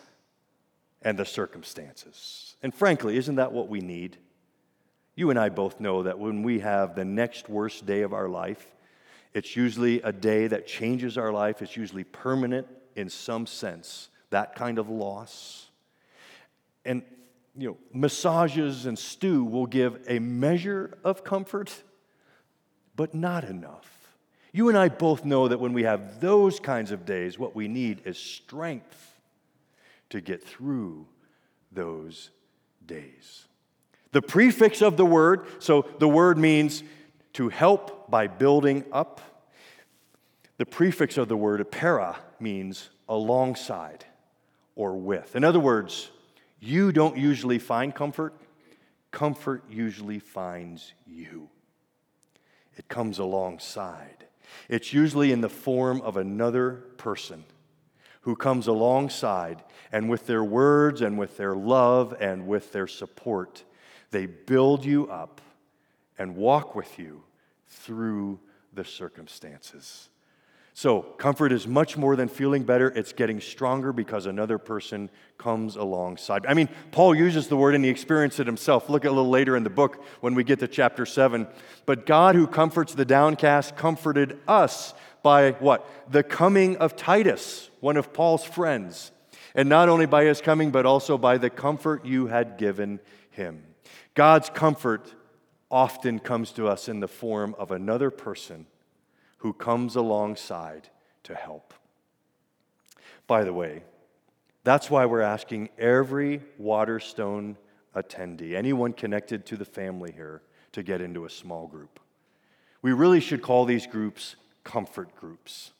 and 1.06 1.16
the 1.16 1.24
circumstances. 1.24 2.56
And 2.64 2.74
frankly, 2.74 3.16
isn't 3.16 3.36
that 3.36 3.52
what 3.52 3.68
we 3.68 3.80
need? 3.80 4.16
You 5.14 5.30
and 5.30 5.38
I 5.38 5.50
both 5.50 5.78
know 5.78 6.02
that 6.02 6.18
when 6.18 6.42
we 6.42 6.58
have 6.58 6.96
the 6.96 7.04
next 7.04 7.48
worst 7.48 7.86
day 7.86 8.02
of 8.02 8.12
our 8.12 8.28
life, 8.28 8.74
it's 9.32 9.54
usually 9.54 10.02
a 10.02 10.10
day 10.10 10.48
that 10.48 10.66
changes 10.66 11.16
our 11.16 11.30
life. 11.30 11.62
It's 11.62 11.76
usually 11.76 12.02
permanent 12.02 12.66
in 12.96 13.08
some 13.08 13.46
sense, 13.46 14.08
that 14.30 14.56
kind 14.56 14.80
of 14.80 14.88
loss. 14.88 15.68
And 16.84 17.04
you 17.56 17.68
know, 17.68 17.76
massages 17.92 18.86
and 18.86 18.98
stew 18.98 19.44
will 19.44 19.66
give 19.66 20.00
a 20.08 20.18
measure 20.18 20.98
of 21.04 21.22
comfort, 21.22 21.84
but 22.96 23.14
not 23.14 23.44
enough. 23.44 24.16
You 24.50 24.70
and 24.70 24.76
I 24.76 24.88
both 24.88 25.24
know 25.24 25.46
that 25.46 25.60
when 25.60 25.72
we 25.72 25.84
have 25.84 26.20
those 26.20 26.58
kinds 26.58 26.90
of 26.90 27.06
days, 27.06 27.38
what 27.38 27.54
we 27.54 27.68
need 27.68 28.02
is 28.04 28.18
strength 28.18 29.15
to 30.10 30.20
get 30.20 30.42
through 30.42 31.06
those 31.72 32.30
days. 32.84 33.46
The 34.12 34.22
prefix 34.22 34.82
of 34.82 34.96
the 34.96 35.04
word, 35.04 35.46
so 35.58 35.86
the 35.98 36.08
word 36.08 36.38
means 36.38 36.82
to 37.34 37.48
help 37.48 38.10
by 38.10 38.28
building 38.28 38.84
up. 38.92 39.20
The 40.56 40.66
prefix 40.66 41.18
of 41.18 41.28
the 41.28 41.36
word, 41.36 41.70
para, 41.70 42.16
means 42.40 42.88
alongside 43.08 44.04
or 44.74 44.96
with. 44.96 45.36
In 45.36 45.44
other 45.44 45.60
words, 45.60 46.10
you 46.60 46.92
don't 46.92 47.16
usually 47.16 47.58
find 47.58 47.94
comfort, 47.94 48.34
comfort 49.10 49.64
usually 49.68 50.18
finds 50.18 50.94
you. 51.06 51.48
It 52.76 52.88
comes 52.88 53.18
alongside. 53.18 54.26
It's 54.68 54.92
usually 54.92 55.32
in 55.32 55.40
the 55.40 55.48
form 55.48 56.00
of 56.02 56.16
another 56.16 56.84
person 56.96 57.44
who 58.26 58.34
comes 58.34 58.66
alongside, 58.66 59.62
and 59.92 60.10
with 60.10 60.26
their 60.26 60.42
words 60.42 61.00
and 61.00 61.16
with 61.16 61.36
their 61.36 61.54
love 61.54 62.12
and 62.18 62.44
with 62.44 62.72
their 62.72 62.88
support, 62.88 63.62
they 64.10 64.26
build 64.26 64.84
you 64.84 65.06
up 65.06 65.40
and 66.18 66.34
walk 66.34 66.74
with 66.74 66.98
you 66.98 67.22
through 67.68 68.36
the 68.72 68.84
circumstances. 68.84 70.08
So, 70.78 71.00
comfort 71.00 71.52
is 71.52 71.66
much 71.66 71.96
more 71.96 72.16
than 72.16 72.28
feeling 72.28 72.62
better. 72.62 72.90
It's 72.90 73.14
getting 73.14 73.40
stronger 73.40 73.94
because 73.94 74.26
another 74.26 74.58
person 74.58 75.08
comes 75.38 75.74
alongside. 75.76 76.44
I 76.44 76.52
mean, 76.52 76.68
Paul 76.92 77.14
uses 77.14 77.48
the 77.48 77.56
word 77.56 77.74
and 77.74 77.82
he 77.82 77.90
experienced 77.90 78.40
it 78.40 78.46
himself. 78.46 78.90
Look 78.90 79.06
a 79.06 79.08
little 79.08 79.30
later 79.30 79.56
in 79.56 79.64
the 79.64 79.70
book 79.70 80.04
when 80.20 80.34
we 80.34 80.44
get 80.44 80.58
to 80.58 80.68
chapter 80.68 81.06
7. 81.06 81.46
But 81.86 82.04
God, 82.04 82.34
who 82.34 82.46
comforts 82.46 82.92
the 82.92 83.06
downcast, 83.06 83.74
comforted 83.74 84.38
us 84.46 84.92
by 85.22 85.52
what? 85.52 85.88
The 86.12 86.22
coming 86.22 86.76
of 86.76 86.94
Titus, 86.94 87.70
one 87.80 87.96
of 87.96 88.12
Paul's 88.12 88.44
friends. 88.44 89.12
And 89.54 89.70
not 89.70 89.88
only 89.88 90.04
by 90.04 90.24
his 90.24 90.42
coming, 90.42 90.72
but 90.72 90.84
also 90.84 91.16
by 91.16 91.38
the 91.38 91.48
comfort 91.48 92.04
you 92.04 92.26
had 92.26 92.58
given 92.58 93.00
him. 93.30 93.64
God's 94.12 94.50
comfort 94.50 95.14
often 95.70 96.18
comes 96.18 96.52
to 96.52 96.68
us 96.68 96.86
in 96.86 97.00
the 97.00 97.08
form 97.08 97.54
of 97.58 97.70
another 97.70 98.10
person 98.10 98.66
who 99.38 99.52
comes 99.52 99.96
alongside 99.96 100.88
to 101.24 101.34
help. 101.34 101.74
By 103.26 103.44
the 103.44 103.52
way, 103.52 103.82
that's 104.64 104.90
why 104.90 105.06
we're 105.06 105.20
asking 105.20 105.70
every 105.78 106.42
Waterstone 106.58 107.56
attendee, 107.94 108.54
anyone 108.54 108.92
connected 108.92 109.46
to 109.46 109.56
the 109.56 109.64
family 109.64 110.12
here, 110.12 110.42
to 110.72 110.82
get 110.82 111.00
into 111.00 111.24
a 111.24 111.30
small 111.30 111.66
group. 111.66 112.00
We 112.82 112.92
really 112.92 113.20
should 113.20 113.42
call 113.42 113.64
these 113.64 113.86
groups 113.86 114.36
comfort 114.64 115.14
groups. 115.16 115.70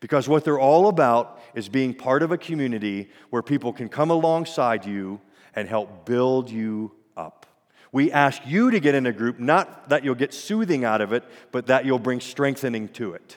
Because 0.00 0.28
what 0.28 0.44
they're 0.44 0.58
all 0.58 0.88
about 0.88 1.40
is 1.54 1.68
being 1.68 1.94
part 1.94 2.22
of 2.22 2.32
a 2.32 2.38
community 2.38 3.08
where 3.30 3.42
people 3.42 3.72
can 3.72 3.88
come 3.88 4.10
alongside 4.10 4.84
you 4.84 5.20
and 5.54 5.68
help 5.68 6.04
build 6.04 6.50
you 6.50 6.92
up. 7.16 7.46
We 7.92 8.10
ask 8.10 8.42
you 8.46 8.70
to 8.70 8.80
get 8.80 8.94
in 8.94 9.04
a 9.04 9.12
group, 9.12 9.38
not 9.38 9.90
that 9.90 10.02
you'll 10.02 10.14
get 10.14 10.32
soothing 10.32 10.84
out 10.84 11.02
of 11.02 11.12
it, 11.12 11.24
but 11.52 11.66
that 11.66 11.84
you'll 11.84 11.98
bring 11.98 12.20
strengthening 12.20 12.88
to 12.88 13.12
it. 13.12 13.36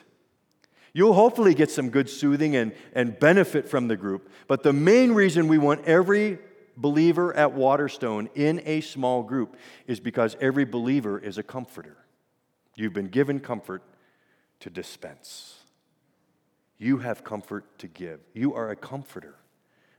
You'll 0.94 1.12
hopefully 1.12 1.54
get 1.54 1.70
some 1.70 1.90
good 1.90 2.08
soothing 2.08 2.56
and, 2.56 2.72
and 2.94 3.18
benefit 3.18 3.68
from 3.68 3.86
the 3.86 3.98
group. 3.98 4.30
But 4.48 4.62
the 4.62 4.72
main 4.72 5.12
reason 5.12 5.46
we 5.46 5.58
want 5.58 5.84
every 5.84 6.38
believer 6.74 7.36
at 7.36 7.52
Waterstone 7.52 8.30
in 8.34 8.62
a 8.64 8.80
small 8.80 9.22
group 9.22 9.58
is 9.86 10.00
because 10.00 10.38
every 10.40 10.64
believer 10.64 11.18
is 11.18 11.36
a 11.36 11.42
comforter. 11.42 11.98
You've 12.76 12.94
been 12.94 13.08
given 13.08 13.40
comfort 13.40 13.82
to 14.60 14.70
dispense. 14.70 15.58
You 16.78 16.98
have 16.98 17.24
comfort 17.24 17.78
to 17.78 17.88
give. 17.88 18.20
You 18.32 18.54
are 18.54 18.70
a 18.70 18.76
comforter. 18.76 19.34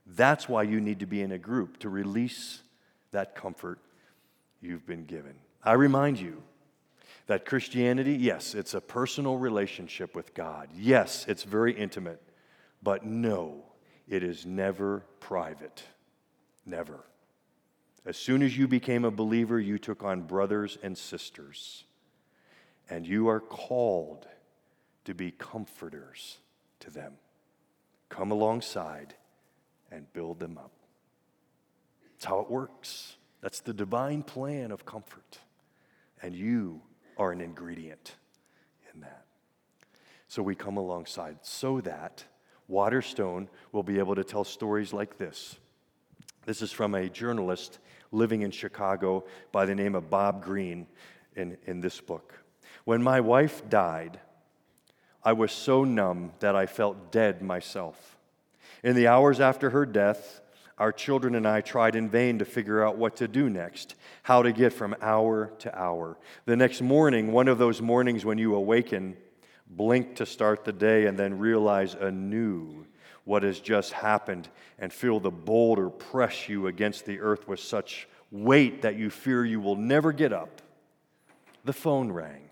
That's 0.07 0.49
why 0.49 0.63
you 0.63 0.79
need 0.79 0.99
to 1.01 1.05
be 1.05 1.21
in 1.21 1.31
a 1.31 1.37
group 1.37 1.77
to 1.79 1.89
release 1.89 2.63
that 3.11 3.35
comfort 3.35 3.79
you've 4.61 4.85
been 4.85 5.05
given. 5.05 5.35
I 5.63 5.73
remind 5.73 6.19
you 6.19 6.41
that 7.27 7.45
Christianity, 7.45 8.13
yes, 8.13 8.55
it's 8.55 8.73
a 8.73 8.81
personal 8.81 9.37
relationship 9.37 10.15
with 10.15 10.33
God. 10.33 10.69
Yes, 10.75 11.25
it's 11.27 11.43
very 11.43 11.73
intimate. 11.73 12.21
But 12.81 13.05
no, 13.05 13.65
it 14.07 14.23
is 14.23 14.45
never 14.45 15.03
private. 15.19 15.83
Never. 16.65 17.03
As 18.05 18.15
soon 18.15 18.41
as 18.41 18.57
you 18.57 18.67
became 18.67 19.03
a 19.03 19.11
believer, 19.11 19.59
you 19.59 19.77
took 19.77 20.03
on 20.03 20.21
brothers 20.21 20.77
and 20.81 20.97
sisters, 20.97 21.83
and 22.89 23.05
you 23.05 23.27
are 23.27 23.41
called 23.41 24.25
to 25.03 25.13
be 25.13 25.31
comforters 25.31 26.37
to 26.79 26.89
them. 26.89 27.13
Come 28.07 28.31
alongside 28.31 29.13
and 29.91 30.11
build 30.13 30.39
them 30.39 30.57
up. 30.57 30.71
That's 32.13 32.25
how 32.25 32.39
it 32.39 32.49
works. 32.49 33.16
That's 33.41 33.59
the 33.59 33.73
divine 33.73 34.23
plan 34.23 34.71
of 34.71 34.85
comfort. 34.85 35.39
And 36.21 36.35
you 36.35 36.81
are 37.17 37.31
an 37.31 37.41
ingredient 37.41 38.15
in 38.93 39.01
that. 39.01 39.25
So 40.27 40.41
we 40.43 40.55
come 40.55 40.77
alongside 40.77 41.37
so 41.43 41.81
that 41.81 42.23
Waterstone 42.67 43.49
will 43.71 43.83
be 43.83 43.99
able 43.99 44.15
to 44.15 44.23
tell 44.23 44.43
stories 44.43 44.91
like 44.91 45.17
this. 45.17 45.57
This 46.45 46.61
is 46.61 46.71
from 46.71 46.95
a 46.95 47.09
journalist 47.09 47.79
living 48.11 48.41
in 48.41 48.51
Chicago 48.51 49.25
by 49.51 49.65
the 49.65 49.75
name 49.75 49.95
of 49.95 50.09
Bob 50.09 50.43
Greene 50.43 50.87
in, 51.35 51.57
in 51.65 51.81
this 51.81 52.01
book. 52.01 52.33
When 52.85 53.03
my 53.03 53.19
wife 53.19 53.69
died, 53.69 54.19
I 55.23 55.33
was 55.33 55.51
so 55.51 55.83
numb 55.83 56.31
that 56.39 56.55
I 56.55 56.65
felt 56.65 57.11
dead 57.11 57.41
myself. 57.41 58.17
In 58.83 58.95
the 58.95 59.07
hours 59.07 59.39
after 59.39 59.71
her 59.71 59.85
death, 59.85 60.41
our 60.77 60.91
children 60.91 61.35
and 61.35 61.47
I 61.47 61.61
tried 61.61 61.95
in 61.95 62.09
vain 62.09 62.39
to 62.39 62.45
figure 62.45 62.83
out 62.83 62.97
what 62.97 63.15
to 63.17 63.27
do 63.27 63.49
next, 63.49 63.95
how 64.23 64.43
to 64.43 64.51
get 64.51 64.73
from 64.73 64.95
hour 65.01 65.51
to 65.59 65.77
hour. 65.77 66.17
The 66.45 66.55
next 66.55 66.81
morning, 66.81 67.31
one 67.31 67.47
of 67.47 67.57
those 67.57 67.81
mornings 67.81 68.23
when 68.23 68.37
you 68.37 68.53
awaken, 68.55 69.17
blink 69.67 70.15
to 70.17 70.25
start 70.25 70.65
the 70.65 70.73
day, 70.73 71.07
and 71.07 71.17
then 71.17 71.39
realize 71.39 71.95
anew 71.95 72.85
what 73.25 73.43
has 73.43 73.59
just 73.59 73.91
happened 73.91 74.47
and 74.79 74.93
feel 74.93 75.19
the 75.19 75.31
boulder 75.31 75.89
press 75.89 76.47
you 76.47 76.67
against 76.67 77.05
the 77.05 77.19
earth 77.19 77.47
with 77.47 77.59
such 77.59 78.07
weight 78.31 78.83
that 78.83 78.95
you 78.95 79.09
fear 79.09 79.43
you 79.43 79.59
will 79.59 79.75
never 79.75 80.11
get 80.11 80.31
up. 80.31 80.61
The 81.65 81.73
phone 81.73 82.11
rang. 82.11 82.49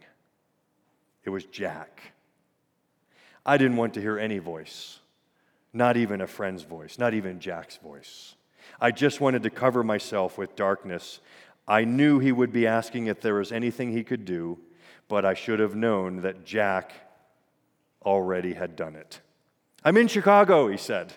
It 1.23 1.29
was 1.29 1.45
Jack. 1.45 2.01
I 3.45 3.57
didn't 3.57 3.77
want 3.77 3.93
to 3.93 4.01
hear 4.01 4.17
any 4.17 4.39
voice, 4.39 4.99
not 5.75 5.97
even 5.97 6.21
a 6.21 6.27
friend's 6.27 6.63
voice, 6.63 6.97
not 6.97 7.13
even 7.13 7.39
Jack's 7.39 7.77
voice. 7.77 8.35
I 8.79 8.91
just 8.91 9.21
wanted 9.21 9.43
to 9.43 9.49
cover 9.49 9.83
myself 9.83 10.37
with 10.37 10.55
darkness. 10.55 11.19
I 11.67 11.83
knew 11.83 12.19
he 12.19 12.31
would 12.31 12.51
be 12.51 12.65
asking 12.65 13.07
if 13.07 13.21
there 13.21 13.35
was 13.35 13.51
anything 13.51 13.91
he 13.91 14.03
could 14.03 14.25
do, 14.25 14.57
but 15.07 15.25
I 15.25 15.33
should 15.33 15.59
have 15.59 15.75
known 15.75 16.21
that 16.21 16.45
Jack 16.45 16.93
already 18.05 18.53
had 18.53 18.75
done 18.75 18.95
it. 18.95 19.19
I'm 19.83 19.97
in 19.97 20.07
Chicago, 20.07 20.67
he 20.67 20.77
said. 20.77 21.13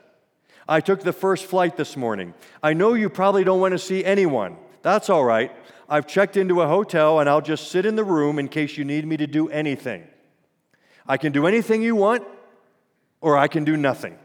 I 0.68 0.80
took 0.80 1.02
the 1.02 1.12
first 1.12 1.46
flight 1.46 1.76
this 1.76 1.96
morning. 1.96 2.34
I 2.62 2.74
know 2.74 2.94
you 2.94 3.08
probably 3.08 3.44
don't 3.44 3.60
want 3.60 3.72
to 3.72 3.78
see 3.78 4.04
anyone. 4.04 4.56
That's 4.82 5.08
all 5.08 5.24
right. 5.24 5.50
I've 5.88 6.06
checked 6.06 6.36
into 6.36 6.60
a 6.60 6.68
hotel 6.68 7.20
and 7.20 7.28
I'll 7.28 7.40
just 7.40 7.70
sit 7.70 7.86
in 7.86 7.96
the 7.96 8.04
room 8.04 8.38
in 8.38 8.48
case 8.48 8.76
you 8.76 8.84
need 8.84 9.06
me 9.06 9.16
to 9.16 9.26
do 9.26 9.48
anything. 9.48 10.06
I 11.06 11.16
can 11.16 11.32
do 11.32 11.46
anything 11.46 11.80
you 11.80 11.96
want, 11.96 12.24
or 13.22 13.38
I 13.38 13.48
can 13.48 13.64
do 13.64 13.76
nothing. 13.76 14.18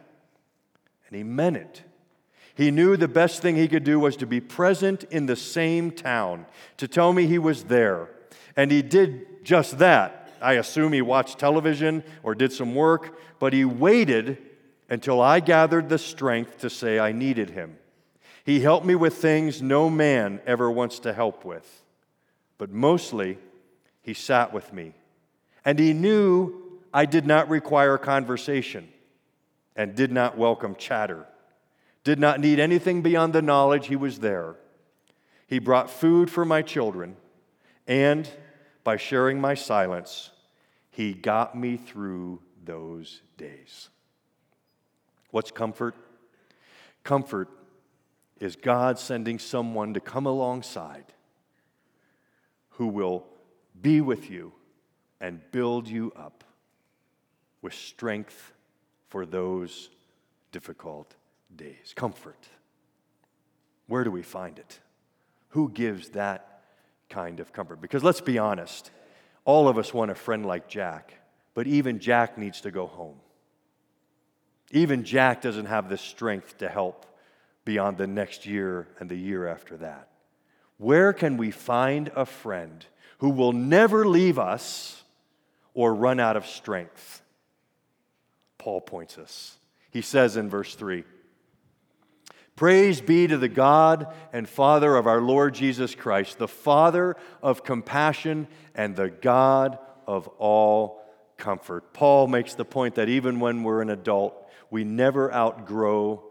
And 1.13 1.19
he 1.19 1.23
meant 1.23 1.57
it. 1.57 1.83
He 2.55 2.71
knew 2.71 2.97
the 2.97 3.07
best 3.07 3.43
thing 3.43 3.55
he 3.55 3.67
could 3.67 3.83
do 3.83 3.99
was 3.99 4.15
to 4.15 4.25
be 4.25 4.41
present 4.41 5.03
in 5.11 5.27
the 5.27 5.35
same 5.35 5.91
town, 5.91 6.47
to 6.77 6.87
tell 6.87 7.13
me 7.13 7.27
he 7.27 7.37
was 7.37 7.65
there. 7.65 8.09
And 8.55 8.71
he 8.71 8.81
did 8.81 9.45
just 9.45 9.77
that. 9.77 10.31
I 10.41 10.53
assume 10.53 10.91
he 10.91 11.03
watched 11.03 11.37
television 11.37 12.03
or 12.23 12.33
did 12.33 12.51
some 12.51 12.73
work, 12.73 13.19
but 13.37 13.53
he 13.53 13.63
waited 13.63 14.39
until 14.89 15.21
I 15.21 15.39
gathered 15.39 15.87
the 15.87 15.99
strength 15.99 16.61
to 16.61 16.69
say 16.71 16.97
I 16.97 17.11
needed 17.11 17.51
him. 17.51 17.77
He 18.43 18.61
helped 18.61 18.87
me 18.87 18.95
with 18.95 19.13
things 19.13 19.61
no 19.61 19.91
man 19.91 20.41
ever 20.47 20.71
wants 20.71 20.97
to 21.01 21.13
help 21.13 21.45
with. 21.45 21.83
But 22.57 22.71
mostly, 22.71 23.37
he 24.01 24.15
sat 24.15 24.51
with 24.51 24.73
me. 24.73 24.95
And 25.63 25.77
he 25.77 25.93
knew 25.93 26.79
I 26.91 27.05
did 27.05 27.27
not 27.27 27.49
require 27.49 27.99
conversation 27.99 28.87
and 29.75 29.95
did 29.95 30.11
not 30.11 30.37
welcome 30.37 30.75
chatter, 30.75 31.25
did 32.03 32.19
not 32.19 32.39
need 32.39 32.59
anything 32.59 33.01
beyond 33.01 33.33
the 33.33 33.41
knowledge 33.41 33.87
he 33.87 33.95
was 33.95 34.19
there. 34.19 34.55
He 35.47 35.59
brought 35.59 35.89
food 35.89 36.29
for 36.29 36.45
my 36.45 36.61
children, 36.61 37.15
and 37.87 38.29
by 38.83 38.97
sharing 38.97 39.39
my 39.39 39.53
silence, 39.53 40.31
he 40.89 41.13
got 41.13 41.57
me 41.57 41.77
through 41.77 42.41
those 42.63 43.21
days. 43.37 43.89
What's 45.31 45.51
comfort? 45.51 45.95
Comfort 47.03 47.49
is 48.39 48.55
God 48.55 48.99
sending 48.99 49.39
someone 49.39 49.93
to 49.93 49.99
come 49.99 50.25
alongside 50.25 51.05
who 52.71 52.87
will 52.87 53.25
be 53.81 54.01
with 54.01 54.29
you 54.29 54.53
and 55.19 55.41
build 55.51 55.87
you 55.87 56.11
up 56.15 56.43
with 57.61 57.73
strength 57.73 58.53
for 59.13 59.27
those 59.27 59.91
difficult 60.51 61.13
days. 61.55 61.93
Comfort. 61.95 62.47
Where 63.85 64.03
do 64.03 64.09
we 64.09 64.23
find 64.23 64.57
it? 64.57 64.79
Who 65.49 65.69
gives 65.69 66.09
that 66.09 66.63
kind 67.11 67.39
of 67.39 67.53
comfort? 67.53 67.79
Because 67.79 68.03
let's 68.03 68.21
be 68.21 68.39
honest. 68.39 68.89
All 69.45 69.67
of 69.67 69.77
us 69.77 69.93
want 69.93 70.09
a 70.09 70.15
friend 70.15 70.47
like 70.47 70.67
Jack, 70.67 71.13
but 71.53 71.67
even 71.67 71.99
Jack 71.99 72.39
needs 72.39 72.61
to 72.61 72.71
go 72.71 72.87
home. 72.87 73.17
Even 74.71 75.03
Jack 75.03 75.43
doesn't 75.43 75.67
have 75.67 75.89
the 75.89 75.97
strength 75.99 76.57
to 76.57 76.67
help 76.67 77.05
beyond 77.65 77.99
the 77.99 78.07
next 78.07 78.47
year 78.47 78.87
and 78.99 79.07
the 79.07 79.15
year 79.15 79.47
after 79.47 79.77
that. 79.77 80.07
Where 80.79 81.13
can 81.13 81.37
we 81.37 81.51
find 81.51 82.11
a 82.15 82.25
friend 82.25 82.83
who 83.19 83.29
will 83.29 83.53
never 83.53 84.07
leave 84.07 84.39
us 84.39 85.03
or 85.75 85.93
run 85.93 86.19
out 86.19 86.35
of 86.35 86.47
strength? 86.47 87.22
Paul 88.63 88.79
points 88.79 89.17
us. 89.17 89.57
He 89.91 90.01
says 90.01 90.37
in 90.37 90.49
verse 90.49 90.73
3 90.75 91.03
Praise 92.55 93.01
be 93.01 93.27
to 93.27 93.37
the 93.37 93.49
God 93.49 94.07
and 94.31 94.47
Father 94.47 94.95
of 94.95 95.05
our 95.05 95.19
Lord 95.19 95.53
Jesus 95.53 95.95
Christ, 95.95 96.37
the 96.37 96.47
Father 96.47 97.17
of 97.41 97.65
compassion 97.65 98.47
and 98.73 98.95
the 98.95 99.09
God 99.09 99.79
of 100.07 100.29
all 100.37 101.03
comfort. 101.35 101.91
Paul 101.91 102.27
makes 102.27 102.53
the 102.53 102.63
point 102.63 102.95
that 102.95 103.09
even 103.09 103.41
when 103.41 103.63
we're 103.63 103.81
an 103.81 103.89
adult, 103.89 104.33
we 104.71 104.85
never 104.85 105.33
outgrow 105.33 106.23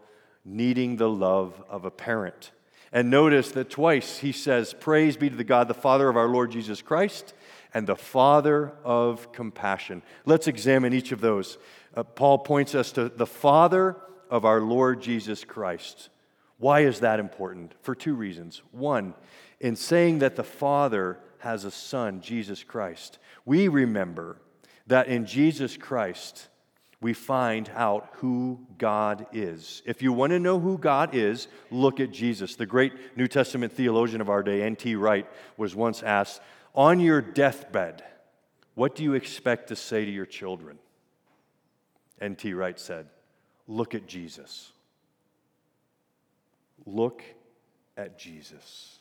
needing 0.43 0.95
the 0.95 1.09
love 1.09 1.63
of 1.69 1.85
a 1.85 1.91
parent. 1.91 2.49
And 2.91 3.11
notice 3.11 3.51
that 3.51 3.69
twice 3.69 4.17
he 4.17 4.31
says, 4.31 4.73
Praise 4.73 5.17
be 5.17 5.29
to 5.29 5.35
the 5.35 5.43
God, 5.43 5.67
the 5.67 5.75
Father 5.75 6.09
of 6.09 6.17
our 6.17 6.27
Lord 6.27 6.49
Jesus 6.49 6.81
Christ, 6.81 7.35
and 7.75 7.85
the 7.85 7.95
Father 7.95 8.73
of 8.83 9.31
compassion. 9.31 10.01
Let's 10.25 10.47
examine 10.47 10.93
each 10.93 11.11
of 11.11 11.21
those. 11.21 11.59
Uh, 11.95 12.03
Paul 12.03 12.39
points 12.39 12.75
us 12.75 12.91
to 12.93 13.09
the 13.09 13.25
Father 13.25 13.95
of 14.29 14.45
our 14.45 14.61
Lord 14.61 15.01
Jesus 15.01 15.43
Christ. 15.43 16.09
Why 16.57 16.81
is 16.81 17.01
that 17.01 17.19
important? 17.19 17.73
For 17.81 17.93
two 17.93 18.15
reasons. 18.15 18.61
One, 18.71 19.13
in 19.59 19.75
saying 19.75 20.19
that 20.19 20.35
the 20.35 20.43
Father 20.43 21.19
has 21.39 21.65
a 21.65 21.71
Son, 21.71 22.21
Jesus 22.21 22.63
Christ, 22.63 23.19
we 23.45 23.67
remember 23.67 24.37
that 24.87 25.07
in 25.07 25.25
Jesus 25.25 25.77
Christ, 25.77 26.47
we 26.99 27.13
find 27.13 27.69
out 27.75 28.09
who 28.13 28.65
God 28.77 29.27
is. 29.33 29.81
If 29.85 30.01
you 30.01 30.13
want 30.13 30.31
to 30.31 30.39
know 30.39 30.59
who 30.59 30.77
God 30.77 31.13
is, 31.13 31.47
look 31.69 31.99
at 31.99 32.11
Jesus. 32.11 32.55
The 32.55 32.65
great 32.65 32.93
New 33.17 33.27
Testament 33.27 33.73
theologian 33.73 34.21
of 34.21 34.29
our 34.29 34.41
day, 34.41 34.63
N.T. 34.63 34.95
Wright, 34.95 35.29
was 35.57 35.75
once 35.75 36.01
asked, 36.01 36.41
On 36.73 36.99
your 36.99 37.21
deathbed, 37.21 38.03
what 38.73 38.95
do 38.95 39.03
you 39.03 39.13
expect 39.13 39.67
to 39.67 39.75
say 39.75 40.05
to 40.05 40.11
your 40.11 40.25
children? 40.25 40.79
N.T. 42.23 42.53
Wright 42.53 42.79
said, 42.79 43.07
Look 43.67 43.93
at 43.93 44.07
Jesus. 44.07 44.71
Look 46.85 47.21
at 47.97 48.17
Jesus. 48.17 48.99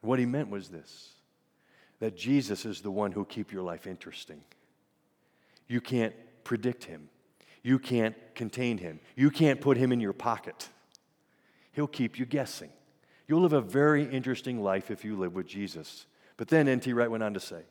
What 0.00 0.18
he 0.18 0.26
meant 0.26 0.48
was 0.48 0.68
this 0.68 1.10
that 2.00 2.16
Jesus 2.16 2.64
is 2.64 2.80
the 2.80 2.90
one 2.90 3.12
who 3.12 3.20
will 3.20 3.26
keep 3.26 3.52
your 3.52 3.62
life 3.62 3.86
interesting. 3.86 4.40
You 5.68 5.82
can't 5.82 6.14
predict 6.44 6.84
him. 6.84 7.10
You 7.62 7.78
can't 7.78 8.16
contain 8.34 8.78
him. 8.78 9.00
You 9.14 9.30
can't 9.30 9.60
put 9.60 9.76
him 9.76 9.92
in 9.92 10.00
your 10.00 10.14
pocket. 10.14 10.70
He'll 11.72 11.86
keep 11.86 12.18
you 12.18 12.24
guessing. 12.24 12.70
You'll 13.28 13.42
live 13.42 13.52
a 13.52 13.60
very 13.60 14.04
interesting 14.04 14.62
life 14.62 14.90
if 14.90 15.04
you 15.04 15.14
live 15.14 15.34
with 15.34 15.46
Jesus. 15.46 16.06
But 16.38 16.48
then 16.48 16.66
N.T. 16.66 16.94
Wright 16.94 17.10
went 17.10 17.22
on 17.22 17.34
to 17.34 17.40
say 17.40 17.64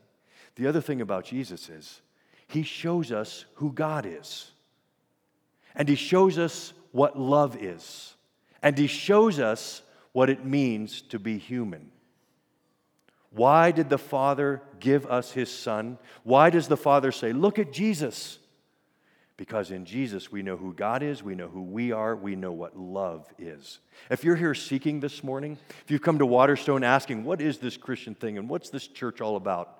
the 0.55 0.67
other 0.67 0.81
thing 0.81 1.01
about 1.01 1.25
Jesus 1.25 1.67
is 1.67 2.01
he 2.49 2.63
shows 2.63 3.11
us 3.11 3.45
who 3.55 3.71
God 3.71 4.05
is, 4.05 4.51
and 5.75 5.87
he 5.87 5.95
shows 5.95 6.37
us 6.37 6.73
what 6.91 7.17
love 7.17 7.55
is. 7.61 8.15
And 8.61 8.77
he 8.77 8.87
shows 8.87 9.39
us 9.39 9.81
what 10.11 10.29
it 10.29 10.43
means 10.43 11.01
to 11.03 11.19
be 11.19 11.37
human. 11.37 11.91
Why 13.31 13.71
did 13.71 13.89
the 13.89 13.99
Father 13.99 14.61
give 14.79 15.05
us 15.05 15.31
his 15.31 15.51
Son? 15.51 15.97
Why 16.23 16.49
does 16.49 16.67
the 16.67 16.75
Father 16.75 17.11
say, 17.11 17.31
Look 17.31 17.59
at 17.59 17.71
Jesus? 17.71 18.39
Because 19.37 19.71
in 19.71 19.85
Jesus, 19.85 20.29
we 20.29 20.41
know 20.41 20.57
who 20.57 20.73
God 20.73 21.01
is, 21.01 21.23
we 21.23 21.35
know 21.35 21.47
who 21.47 21.61
we 21.61 21.93
are, 21.93 22.13
we 22.13 22.35
know 22.35 22.51
what 22.51 22.77
love 22.77 23.25
is. 23.37 23.79
If 24.09 24.25
you're 24.25 24.35
here 24.35 24.53
seeking 24.53 24.99
this 24.99 25.23
morning, 25.23 25.57
if 25.85 25.91
you've 25.91 26.01
come 26.01 26.17
to 26.17 26.25
Waterstone 26.25 26.83
asking, 26.83 27.23
what 27.23 27.39
is 27.39 27.59
this 27.59 27.77
Christian 27.77 28.15
thing 28.15 28.37
and 28.37 28.49
what's 28.49 28.69
this 28.69 28.85
church 28.85 29.21
all 29.21 29.37
about? 29.37 29.78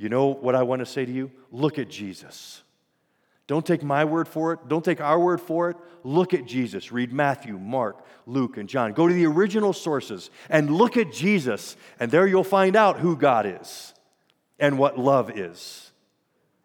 You 0.00 0.08
know 0.08 0.28
what 0.28 0.54
I 0.54 0.62
want 0.62 0.80
to 0.80 0.86
say 0.86 1.04
to 1.04 1.12
you? 1.12 1.30
Look 1.52 1.78
at 1.78 1.90
Jesus. 1.90 2.62
Don't 3.46 3.66
take 3.66 3.82
my 3.82 4.06
word 4.06 4.28
for 4.28 4.54
it. 4.54 4.60
Don't 4.66 4.82
take 4.82 4.98
our 4.98 5.20
word 5.20 5.42
for 5.42 5.68
it. 5.68 5.76
Look 6.04 6.32
at 6.32 6.46
Jesus. 6.46 6.90
Read 6.90 7.12
Matthew, 7.12 7.58
Mark, 7.58 8.02
Luke, 8.24 8.56
and 8.56 8.66
John. 8.66 8.94
Go 8.94 9.08
to 9.08 9.12
the 9.12 9.26
original 9.26 9.74
sources 9.74 10.30
and 10.48 10.70
look 10.70 10.96
at 10.96 11.12
Jesus, 11.12 11.76
and 11.98 12.10
there 12.10 12.26
you'll 12.26 12.44
find 12.44 12.76
out 12.76 12.98
who 12.98 13.14
God 13.14 13.44
is 13.60 13.92
and 14.58 14.78
what 14.78 14.98
love 14.98 15.38
is 15.38 15.90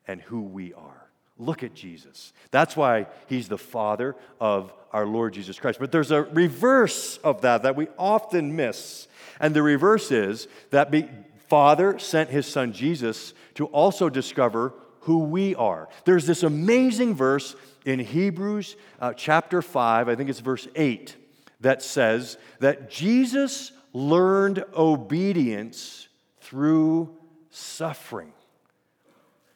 and 0.07 0.21
who 0.21 0.41
we 0.41 0.73
are. 0.73 1.09
Look 1.37 1.61
at 1.61 1.73
Jesus. 1.73 2.31
That's 2.51 2.77
why 2.77 3.07
he's 3.27 3.49
the 3.49 3.57
Father 3.57 4.15
of 4.39 4.71
our 4.93 5.05
Lord 5.05 5.33
Jesus 5.33 5.59
Christ. 5.59 5.79
But 5.79 5.91
there's 5.91 6.11
a 6.11 6.23
reverse 6.23 7.17
of 7.17 7.41
that 7.41 7.63
that 7.63 7.75
we 7.75 7.89
often 7.99 8.55
miss. 8.55 9.09
And 9.41 9.53
the 9.53 9.61
reverse 9.61 10.09
is 10.09 10.47
that 10.69 10.89
be, 10.89 11.09
Father 11.47 11.99
sent 11.99 12.29
his 12.29 12.45
son 12.45 12.73
Jesus 12.73 13.33
to 13.55 13.65
also 13.67 14.09
discover 14.09 14.73
who 15.01 15.19
we 15.19 15.53
are. 15.55 15.87
There's 16.03 16.25
this 16.25 16.43
amazing 16.43 17.13
verse 17.13 17.55
in 17.85 17.99
Hebrews 17.99 18.75
uh, 18.99 19.13
chapter 19.13 19.61
5, 19.61 20.09
I 20.09 20.15
think 20.15 20.29
it's 20.29 20.39
verse 20.39 20.67
8, 20.75 21.15
that 21.61 21.83
says 21.83 22.37
that 22.59 22.89
Jesus 22.89 23.71
learned 23.93 24.65
obedience 24.75 26.07
through 26.41 27.15
suffering. 27.51 28.33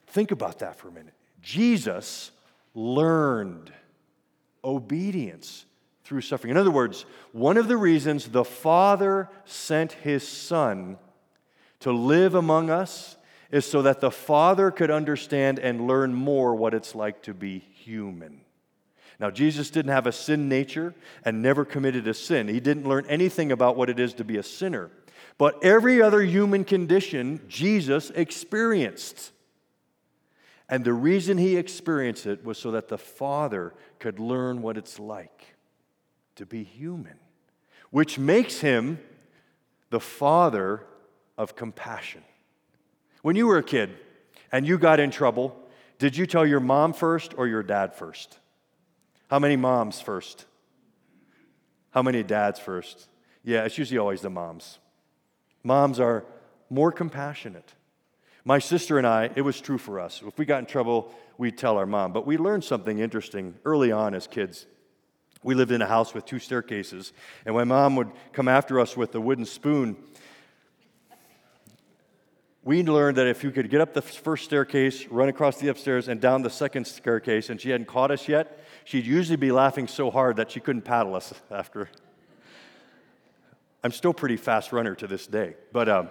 Think 0.08 0.32
about 0.32 0.60
that 0.60 0.76
for 0.78 0.88
a 0.88 0.92
minute. 0.92 1.14
Jesus 1.42 2.32
learned 2.74 3.72
obedience 4.64 5.66
through 6.04 6.22
suffering. 6.22 6.52
In 6.52 6.58
other 6.58 6.72
words, 6.72 7.06
one 7.32 7.58
of 7.58 7.68
the 7.68 7.78
reasons 7.78 8.30
the 8.30 8.46
Father 8.46 9.30
sent 9.46 9.94
his 9.94 10.28
Son 10.28 10.98
to 11.80 11.92
live 11.92 12.36
among 12.36 12.70
us 12.70 13.18
is 13.52 13.66
so 13.66 13.82
that 13.82 14.00
the 14.00 14.12
Father 14.12 14.72
could 14.72 14.92
understand 14.92 15.60
and 15.60 15.88
learn 15.88 16.14
more 16.14 16.56
what 16.56 16.74
it's 16.74 16.94
like 16.94 17.24
to 17.24 17.34
be 17.34 17.60
human. 17.60 18.42
Now, 19.20 19.30
Jesus 19.30 19.70
didn't 19.70 19.92
have 19.92 20.08
a 20.08 20.12
sin 20.12 20.48
nature 20.48 20.94
and 21.26 21.42
never 21.42 21.66
committed 21.66 22.08
a 22.08 22.14
sin. 22.14 22.48
He 22.48 22.60
didn't 22.60 22.88
learn 22.88 23.06
anything 23.08 23.52
about 23.52 23.76
what 23.76 23.90
it 23.90 24.00
is 24.00 24.14
to 24.16 24.24
be 24.24 24.38
a 24.38 24.44
sinner. 24.44 24.92
But 25.38 25.64
every 25.64 26.02
other 26.02 26.22
human 26.22 26.64
condition, 26.64 27.42
Jesus 27.48 28.12
experienced. 28.12 29.32
And 30.70 30.86
the 30.86 30.94
reason 30.94 31.38
he 31.38 31.58
experienced 31.58 32.28
it 32.28 32.46
was 32.46 32.58
so 32.58 32.72
that 32.72 32.88
the 32.88 32.98
Father 32.98 33.74
could 33.98 34.20
learn 34.20 34.62
what 34.62 34.78
it's 34.78 35.00
like 35.00 35.56
to 36.36 36.46
be 36.46 36.64
human, 36.64 37.18
which 37.90 38.20
makes 38.20 38.60
him 38.60 39.00
the 39.90 40.00
Father 40.00 40.84
of 41.40 41.56
compassion. 41.56 42.22
When 43.24 43.36
you 43.36 43.48
were 43.48 43.58
a 43.58 43.64
kid 43.64 43.98
and 44.52 44.68
you 44.68 44.78
got 44.78 45.00
in 45.00 45.10
trouble, 45.10 45.58
did 45.98 46.16
you 46.16 46.28
tell 46.28 46.46
your 46.46 46.60
mom 46.60 46.94
first 46.94 47.34
or 47.36 47.48
your 47.48 47.64
dad 47.64 47.96
first? 47.96 48.38
How 49.30 49.40
many 49.40 49.56
moms 49.56 50.02
first? 50.02 50.46
How 51.92 52.04
many 52.04 52.22
dads 52.24 52.60
first? 52.60 53.08
Yeah, 53.44 53.64
it's 53.64 53.78
usually 53.78 53.98
always 53.98 54.22
the 54.22 54.30
moms. 54.30 54.80
Moms 55.64 56.00
are 56.00 56.26
more 56.70 56.92
compassionate. 56.92 57.74
My 58.44 58.60
sister 58.60 58.98
and 58.98 59.08
I, 59.08 59.32
it 59.36 59.42
was 59.42 59.62
true 59.62 59.78
for 59.78 60.00
us. 60.00 60.22
If 60.26 60.38
we 60.38 60.46
got 60.46 60.60
in 60.60 60.66
trouble, 60.66 61.14
we'd 61.38 61.58
tell 61.58 61.78
our 61.78 61.86
mom. 61.86 62.12
But 62.12 62.28
we 62.28 62.38
learned 62.38 62.64
something 62.64 63.00
interesting 63.00 63.56
early 63.64 63.92
on 63.92 64.14
as 64.14 64.28
kids. 64.28 64.66
We 65.42 65.56
lived 65.56 65.72
in 65.72 65.82
a 65.82 65.88
house 65.88 66.14
with 66.14 66.26
two 66.26 66.40
staircases, 66.40 67.14
and 67.46 67.56
my 67.56 67.64
mom 67.64 67.96
would 67.96 68.12
come 68.34 68.50
after 68.50 68.80
us 68.80 68.98
with 68.98 69.16
a 69.16 69.22
wooden 69.22 69.46
spoon. 69.46 69.96
We 72.70 72.84
learned 72.84 73.18
that 73.18 73.26
if 73.26 73.44
you 73.44 73.50
could 73.50 73.68
get 73.72 73.82
up 73.82 73.96
the 73.96 74.02
first 74.04 74.46
staircase, 74.46 75.08
run 75.08 75.28
across 75.28 75.58
the 75.58 75.70
upstairs, 75.70 76.08
and 76.08 76.22
down 76.22 76.44
the 76.44 76.52
second 76.52 76.86
staircase, 76.86 77.50
and 77.50 77.60
she 77.60 77.72
hadn't 77.72 77.88
caught 77.88 78.12
us 78.12 78.28
yet, 78.28 78.64
she'd 78.86 79.08
usually 79.08 79.38
be 79.38 79.52
laughing 79.52 79.88
so 79.88 80.12
hard 80.12 80.36
that 80.36 80.52
she 80.52 80.60
couldn't 80.60 80.84
paddle 80.84 81.16
us 81.16 81.34
after. 81.50 81.90
I'm 83.84 83.92
still 83.92 84.14
pretty 84.14 84.38
fast 84.38 84.72
runner 84.72 84.94
to 84.94 85.08
this 85.08 85.26
day, 85.26 85.56
but. 85.72 85.90
Um, 85.90 86.10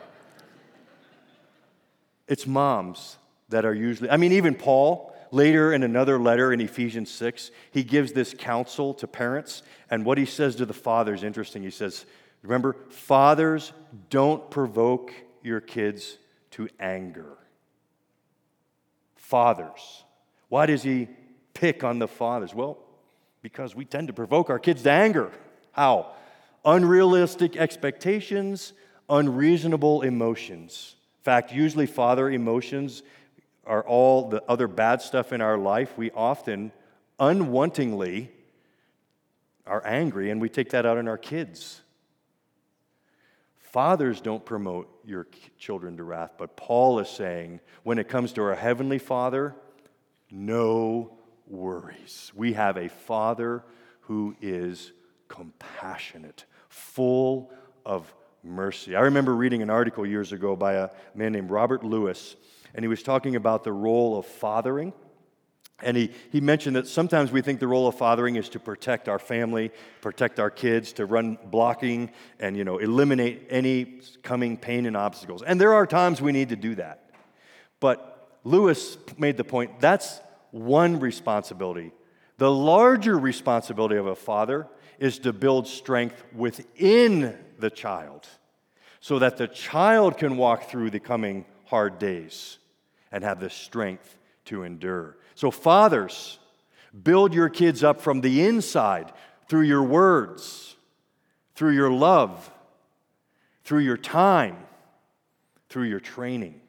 it's 2.27 2.45
moms 2.45 3.19
that 3.51 3.65
are 3.65 3.73
usually, 3.73 4.11
I 4.11 4.17
mean, 4.17 4.33
even 4.33 4.57
Paul, 4.57 5.15
later 5.31 5.73
in 5.73 5.85
another 5.85 6.19
letter 6.19 6.53
in 6.53 6.61
Ephesians 6.61 7.09
6, 7.13 7.53
he 7.71 7.85
gives 7.85 8.11
this 8.15 8.35
counsel 8.37 8.95
to 8.95 9.07
parents. 9.07 9.63
And 9.93 10.05
what 10.05 10.19
he 10.19 10.25
says 10.27 10.57
to 10.57 10.67
the 10.67 10.75
fathers, 10.75 11.23
interesting. 11.23 11.63
He 11.63 11.71
says, 11.71 12.05
Remember, 12.43 12.75
fathers, 12.91 13.73
don't 14.11 14.51
provoke 14.51 15.15
your 15.45 15.61
kids 15.61 16.19
to 16.59 16.69
anger. 16.81 17.39
Fathers. 19.15 20.03
Why 20.49 20.67
does 20.67 20.83
he 20.83 21.07
pick 21.55 21.85
on 21.85 22.01
the 22.01 22.09
fathers? 22.09 22.53
Well, 22.53 22.79
because 23.43 23.77
we 23.77 23.85
tend 23.85 24.09
to 24.09 24.13
provoke 24.13 24.51
our 24.51 24.59
kids 24.59 24.83
to 24.83 24.91
anger. 24.91 25.31
How? 25.71 26.15
Unrealistic 26.65 27.57
expectations, 27.57 28.73
unreasonable 29.09 30.03
emotions 30.03 30.97
In 31.21 31.25
fact, 31.25 31.53
usually 31.53 31.87
father 31.87 32.29
emotions 32.29 33.05
are 33.65 33.85
all 33.85 34.29
the 34.29 34.43
other 34.49 34.67
bad 34.67 35.01
stuff 35.01 35.33
in 35.33 35.41
our 35.41 35.59
life. 35.59 35.97
We 35.97 36.11
often 36.11 36.73
unwantingly 37.21 38.31
are 39.65 39.87
angry 39.87 40.33
and 40.33 40.41
we 40.41 40.49
take 40.49 40.71
that 40.71 40.85
out 40.87 40.99
on 40.99 41.07
our 41.07 41.19
kids. 41.19 41.83
Fathers 43.71 44.23
don't 44.23 44.45
promote 44.45 44.89
your 45.05 45.27
children 45.59 45.99
to 45.99 46.05
wrath, 46.05 46.33
but 46.39 46.57
Paul 46.57 47.01
is 47.01 47.09
saying 47.09 47.61
when 47.83 47.99
it 47.99 48.09
comes 48.09 48.33
to 48.33 48.43
our 48.43 48.55
heavenly 48.55 48.99
Father, 48.99 49.55
no 50.31 51.19
worries. 51.47 52.33
We 52.35 52.55
have 52.55 52.79
a 52.79 52.89
Father 52.89 53.63
who 54.03 54.35
is 54.41 54.93
compassionate, 55.29 56.47
full 56.71 57.53
of 57.85 58.13
mercy. 58.43 58.97
I 58.97 59.01
remember 59.01 59.35
reading 59.35 59.61
an 59.61 59.69
article 59.69 60.07
years 60.07 60.33
ago 60.33 60.57
by 60.57 60.75
a 60.75 60.89
man 61.15 61.33
named 61.33 61.51
Robert 61.51 61.85
Lewis, 61.85 62.37
and 62.75 62.83
he 62.83 62.89
was 62.89 63.03
talking 63.03 63.37
about 63.37 63.65
the 63.65 63.73
role 63.73 64.19
of 64.19 64.25
fathering. 64.25 64.95
And 65.83 65.97
he, 65.97 66.11
he 66.33 66.41
mentioned 66.41 66.75
that 66.75 66.89
sometimes 66.89 67.31
we 67.31 67.41
think 67.41 67.61
the 67.61 67.69
role 67.69 67.87
of 67.87 67.95
fathering 67.95 68.35
is 68.37 68.49
to 68.51 68.59
protect 68.59 69.09
our 69.09 69.19
family, 69.19 69.71
protect 70.01 70.41
our 70.41 70.51
kids, 70.51 70.93
to 70.95 71.07
run 71.07 71.39
blocking 71.51 72.11
and 72.41 72.57
you 72.57 72.65
know, 72.65 72.79
eliminate 72.79 73.47
any 73.49 74.01
coming 74.23 74.57
pain 74.57 74.87
and 74.87 74.97
obstacles. 74.97 75.43
And 75.43 75.61
there 75.61 75.75
are 75.75 75.87
times 75.87 76.21
we 76.21 76.33
need 76.33 76.49
to 76.49 76.57
do 76.57 76.75
that. 76.77 77.11
But 77.79 78.39
Lewis 78.43 78.99
made 79.19 79.37
the 79.37 79.45
point 79.45 79.79
that's 79.81 80.21
one 80.51 80.99
responsibility. 80.99 81.93
The 82.39 82.51
larger 82.51 83.17
responsibility 83.17 83.97
of 83.97 84.07
a 84.07 84.17
father 84.17 84.67
is 84.99 85.21
to 85.21 85.33
build 85.33 85.69
strength 85.69 86.25
within 86.35 87.37
the 87.59 87.71
child 87.71 88.27
so 89.01 89.19
that 89.21 89.37
the 89.37 89.47
child 89.47 90.19
can 90.19 90.37
walk 90.37 90.65
through 90.65 90.91
the 90.91 91.01
coming 91.01 91.45
hard 91.67 91.99
days 91.99 92.59
and 93.13 93.23
have 93.23 93.39
the 93.39 93.51
strength 93.51 94.17
to 94.47 94.65
endure. 94.65 95.17
So, 95.39 95.53
fathers, 95.53 96.41
build 97.01 97.33
your 97.33 97.49
kids 97.49 97.85
up 97.85 98.01
from 98.01 98.23
the 98.23 98.45
inside 98.45 99.13
through 99.49 99.67
your 99.67 99.85
words, 99.85 100.75
through 101.55 101.75
your 101.75 101.93
love, 101.93 102.51
through 103.63 103.83
your 103.83 103.97
time, 103.97 104.57
through 105.69 105.85
your 105.85 106.01
training. 106.01 106.61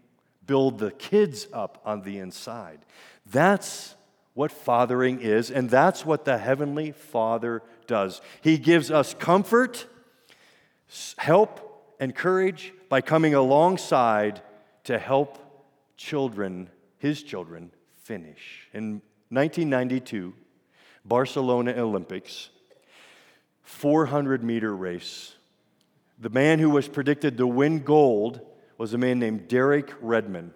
Build 0.45 0.77
the 0.77 0.91
kids 0.91 1.47
up 1.51 1.81
on 1.83 2.03
the 2.03 2.19
inside. 2.19 2.85
That's 3.25 3.95
what 4.35 4.51
fathering 4.51 5.19
is, 5.19 5.49
and 5.49 5.67
that's 5.67 6.05
what 6.05 6.25
the 6.25 6.37
Heavenly 6.37 6.91
Father 6.91 7.63
does. 7.87 8.21
He 8.41 8.59
gives 8.59 8.91
us 8.91 9.15
comfort 9.15 9.87
help 11.17 11.95
and 11.99 12.13
courage 12.13 12.71
by 12.87 13.01
coming 13.01 13.33
alongside 13.33 14.43
to 14.83 14.99
help 14.99 15.39
children, 15.97 16.69
his 16.99 17.23
children, 17.23 17.71
finish. 18.09 18.67
In 18.73 19.03
1992, 19.29 20.33
Barcelona 21.05 21.75
Olympics, 21.77 22.49
400 23.61 24.43
meter 24.43 24.75
race. 24.75 25.35
The 26.17 26.31
man 26.31 26.57
who 26.57 26.71
was 26.71 26.87
predicted 26.87 27.37
to 27.37 27.45
win 27.45 27.83
gold 27.83 28.41
was 28.79 28.95
a 28.95 28.97
man 28.97 29.19
named 29.19 29.47
Derek 29.47 29.93
Redmond. 30.01 30.53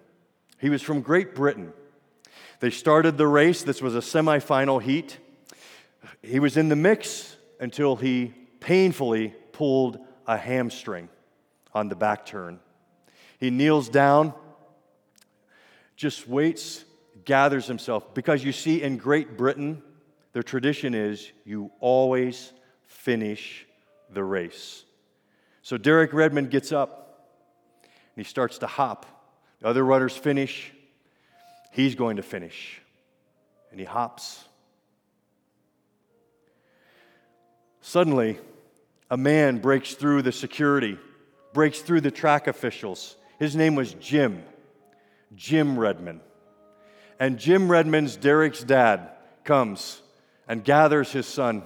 He 0.58 0.68
was 0.68 0.82
from 0.82 1.00
Great 1.00 1.36
Britain. 1.36 1.72
They 2.58 2.70
started 2.70 3.18
the 3.18 3.28
race. 3.28 3.62
This 3.62 3.80
was 3.80 3.94
a 3.94 4.00
semifinal 4.00 4.82
heat. 4.82 5.18
He 6.22 6.40
was 6.40 6.56
in 6.56 6.68
the 6.68 6.74
mix 6.74 7.36
until 7.60 7.94
he 7.94 8.34
painfully 8.58 9.32
pulled 9.52 10.00
a 10.26 10.36
hamstring 10.36 11.08
on 11.72 11.88
the 11.88 11.94
back 11.94 12.26
turn. 12.26 12.58
He 13.38 13.50
kneels 13.50 13.88
down, 13.88 14.34
just 15.94 16.26
waits, 16.26 16.84
gathers 17.24 17.66
himself. 17.66 18.14
Because 18.14 18.44
you 18.44 18.52
see, 18.52 18.82
in 18.82 18.96
Great 18.96 19.36
Britain, 19.36 19.82
their 20.32 20.42
tradition 20.42 20.94
is 20.94 21.30
you 21.44 21.70
always 21.80 22.52
finish 22.86 23.66
the 24.10 24.22
race. 24.22 24.84
So 25.62 25.76
Derek 25.78 26.12
Redmond 26.12 26.50
gets 26.50 26.72
up 26.72 27.30
and 27.82 28.24
he 28.24 28.28
starts 28.28 28.58
to 28.58 28.66
hop. 28.66 29.06
The 29.60 29.68
other 29.68 29.84
runners 29.84 30.16
finish. 30.16 30.72
He's 31.70 31.94
going 31.94 32.16
to 32.16 32.22
finish. 32.22 32.80
And 33.70 33.80
he 33.80 33.86
hops. 33.86 34.44
Suddenly, 37.80 38.38
a 39.10 39.16
man 39.16 39.58
breaks 39.58 39.94
through 39.94 40.22
the 40.22 40.32
security, 40.32 40.98
breaks 41.52 41.80
through 41.80 42.00
the 42.00 42.10
track 42.10 42.46
officials. 42.46 43.16
His 43.38 43.54
name 43.54 43.74
was 43.74 43.94
Jim, 43.94 44.42
Jim 45.34 45.78
Redmond. 45.78 46.20
And 47.18 47.38
Jim 47.38 47.70
Redmond's 47.70 48.16
Derek's 48.16 48.62
dad 48.62 49.10
comes 49.44 50.02
and 50.48 50.64
gathers 50.64 51.12
his 51.12 51.26
son 51.26 51.62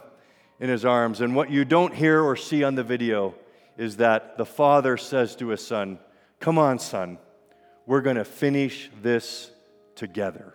in 0.60 0.68
his 0.68 0.84
arms. 0.84 1.20
And 1.20 1.34
what 1.34 1.50
you 1.50 1.64
don't 1.64 1.94
hear 1.94 2.22
or 2.22 2.36
see 2.36 2.64
on 2.64 2.74
the 2.74 2.84
video 2.84 3.34
is 3.76 3.96
that 3.96 4.36
the 4.36 4.44
father 4.44 4.96
says 4.96 5.36
to 5.36 5.48
his 5.48 5.64
son, 5.64 5.98
Come 6.40 6.58
on, 6.58 6.78
son, 6.78 7.18
we're 7.86 8.02
going 8.02 8.16
to 8.16 8.24
finish 8.24 8.90
this 9.02 9.50
together. 9.94 10.54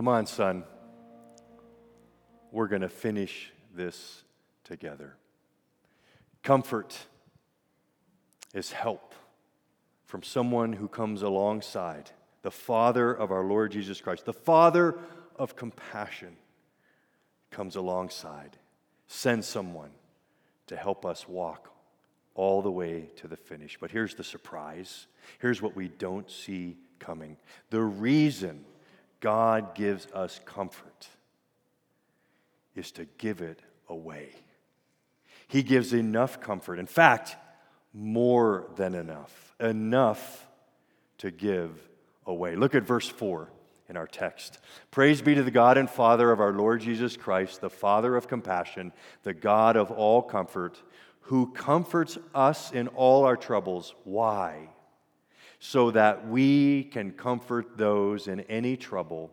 Come 0.00 0.08
on, 0.08 0.24
son. 0.24 0.64
We're 2.50 2.68
going 2.68 2.80
to 2.80 2.88
finish 2.88 3.52
this 3.74 4.24
together. 4.64 5.14
Comfort 6.42 6.98
is 8.54 8.72
help 8.72 9.14
from 10.06 10.22
someone 10.22 10.72
who 10.72 10.88
comes 10.88 11.20
alongside 11.20 12.12
the 12.40 12.50
Father 12.50 13.12
of 13.12 13.30
our 13.30 13.44
Lord 13.44 13.72
Jesus 13.72 14.00
Christ, 14.00 14.24
the 14.24 14.32
Father 14.32 14.98
of 15.36 15.54
compassion, 15.54 16.34
comes 17.50 17.76
alongside, 17.76 18.56
sends 19.06 19.46
someone 19.46 19.90
to 20.68 20.76
help 20.76 21.04
us 21.04 21.28
walk 21.28 21.74
all 22.34 22.62
the 22.62 22.70
way 22.70 23.10
to 23.16 23.28
the 23.28 23.36
finish. 23.36 23.76
But 23.78 23.90
here's 23.90 24.14
the 24.14 24.24
surprise. 24.24 25.08
Here's 25.40 25.60
what 25.60 25.76
we 25.76 25.88
don't 25.88 26.30
see 26.30 26.78
coming. 26.98 27.36
The 27.68 27.82
reason 27.82 28.64
God 29.20 29.74
gives 29.74 30.06
us 30.12 30.40
comfort 30.44 31.08
is 32.74 32.90
to 32.92 33.06
give 33.18 33.40
it 33.40 33.60
away. 33.88 34.30
He 35.48 35.62
gives 35.62 35.92
enough 35.92 36.40
comfort. 36.40 36.78
In 36.78 36.86
fact, 36.86 37.36
more 37.92 38.66
than 38.76 38.94
enough. 38.94 39.54
Enough 39.58 40.46
to 41.18 41.30
give 41.30 41.70
away. 42.26 42.56
Look 42.56 42.74
at 42.74 42.84
verse 42.84 43.08
4 43.08 43.50
in 43.88 43.96
our 43.96 44.06
text. 44.06 44.58
Praise 44.90 45.20
be 45.20 45.34
to 45.34 45.42
the 45.42 45.50
God 45.50 45.76
and 45.76 45.90
Father 45.90 46.30
of 46.30 46.40
our 46.40 46.52
Lord 46.52 46.80
Jesus 46.80 47.16
Christ, 47.16 47.60
the 47.60 47.68
Father 47.68 48.16
of 48.16 48.28
compassion, 48.28 48.92
the 49.24 49.34
God 49.34 49.76
of 49.76 49.90
all 49.90 50.22
comfort, 50.22 50.80
who 51.22 51.52
comforts 51.52 52.16
us 52.34 52.70
in 52.70 52.88
all 52.88 53.24
our 53.24 53.36
troubles. 53.36 53.94
Why? 54.04 54.68
So 55.60 55.90
that 55.90 56.26
we 56.26 56.84
can 56.84 57.12
comfort 57.12 57.76
those 57.76 58.26
in 58.26 58.40
any 58.40 58.76
trouble 58.76 59.30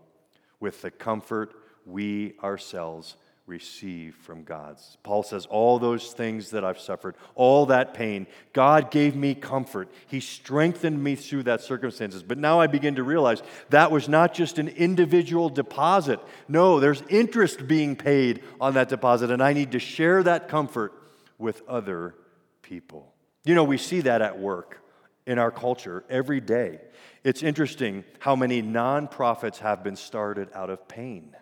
with 0.60 0.82
the 0.82 0.92
comfort 0.92 1.54
we 1.86 2.34
ourselves 2.44 3.16
receive 3.46 4.14
from 4.14 4.44
God. 4.44 4.78
Paul 5.04 5.24
says, 5.24 5.46
All 5.46 5.80
those 5.80 6.12
things 6.12 6.52
that 6.52 6.66
I've 6.66 6.82
suffered, 6.82 7.16
all 7.34 7.68
that 7.68 7.94
pain, 7.94 8.28
God 8.52 8.92
gave 8.92 9.16
me 9.16 9.36
comfort. 9.36 9.90
He 10.08 10.20
strengthened 10.20 11.02
me 11.02 11.16
through 11.16 11.44
that 11.44 11.62
circumstances. 11.62 12.24
But 12.24 12.38
now 12.38 12.60
I 12.60 12.68
begin 12.68 12.96
to 12.96 13.04
realize 13.04 13.42
that 13.70 13.90
was 13.90 14.10
not 14.10 14.34
just 14.34 14.60
an 14.60 14.68
individual 14.68 15.48
deposit. 15.48 16.20
No, 16.50 16.82
there's 16.82 17.04
interest 17.10 17.70
being 17.70 17.96
paid 17.96 18.44
on 18.60 18.74
that 18.74 18.90
deposit, 18.90 19.32
and 19.32 19.42
I 19.42 19.54
need 19.54 19.72
to 19.72 19.80
share 19.80 20.24
that 20.24 20.50
comfort 20.50 20.92
with 21.38 21.62
other 21.70 22.16
people. 22.64 23.14
You 23.46 23.56
know, 23.56 23.64
we 23.64 23.78
see 23.78 24.02
that 24.02 24.22
at 24.22 24.38
work 24.38 24.84
in 25.28 25.38
our 25.38 25.52
culture 25.52 26.04
every 26.10 26.42
day. 26.42 26.80
It's 27.24 27.44
interesting 27.44 28.06
how 28.20 28.36
many 28.36 28.64
nonprofits 28.64 29.58
have 29.58 29.84
been 29.84 29.98
started 29.98 30.50
out 30.56 30.72
of 30.72 30.88
pain. 30.88 31.36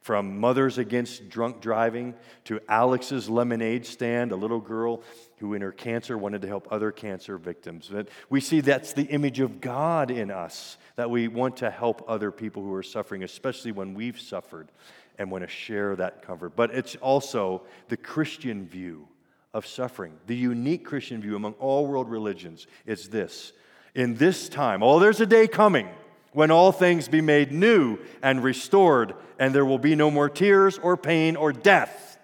From 0.00 0.38
Mothers 0.38 0.78
Against 0.78 1.28
Drunk 1.28 1.60
Driving 1.60 2.14
to 2.44 2.60
Alex's 2.68 3.28
Lemonade 3.28 3.84
Stand, 3.84 4.30
a 4.30 4.36
little 4.36 4.60
girl 4.60 5.02
who, 5.38 5.54
in 5.54 5.60
her 5.60 5.72
cancer, 5.72 6.16
wanted 6.16 6.42
to 6.42 6.48
help 6.48 6.68
other 6.70 6.92
cancer 6.92 7.36
victims. 7.36 7.90
We 8.30 8.40
see 8.40 8.60
that's 8.60 8.92
the 8.92 9.02
image 9.02 9.40
of 9.40 9.60
God 9.60 10.12
in 10.12 10.30
us, 10.30 10.78
that 10.94 11.10
we 11.10 11.26
want 11.26 11.58
to 11.58 11.70
help 11.70 12.04
other 12.06 12.30
people 12.30 12.62
who 12.62 12.72
are 12.74 12.82
suffering, 12.84 13.24
especially 13.24 13.72
when 13.72 13.92
we've 13.94 14.20
suffered, 14.20 14.70
and 15.18 15.32
want 15.32 15.42
to 15.42 15.48
share 15.48 15.96
that 15.96 16.22
comfort. 16.22 16.54
But 16.54 16.72
it's 16.72 16.94
also 16.96 17.62
the 17.88 17.96
Christian 17.96 18.66
view 18.66 19.08
of 19.54 19.66
suffering. 19.66 20.18
The 20.26 20.36
unique 20.36 20.84
Christian 20.84 21.20
view 21.20 21.36
among 21.36 21.54
all 21.54 21.86
world 21.86 22.08
religions 22.08 22.66
is 22.86 23.08
this 23.08 23.52
In 23.94 24.14
this 24.14 24.48
time, 24.48 24.82
oh, 24.82 24.98
there's 24.98 25.20
a 25.20 25.26
day 25.26 25.48
coming 25.48 25.88
when 26.32 26.50
all 26.50 26.72
things 26.72 27.08
be 27.08 27.20
made 27.20 27.52
new 27.52 27.98
and 28.22 28.42
restored, 28.42 29.14
and 29.38 29.54
there 29.54 29.64
will 29.64 29.78
be 29.78 29.94
no 29.94 30.10
more 30.10 30.28
tears 30.28 30.78
or 30.78 30.96
pain 30.96 31.36
or 31.36 31.52
death. 31.52 32.18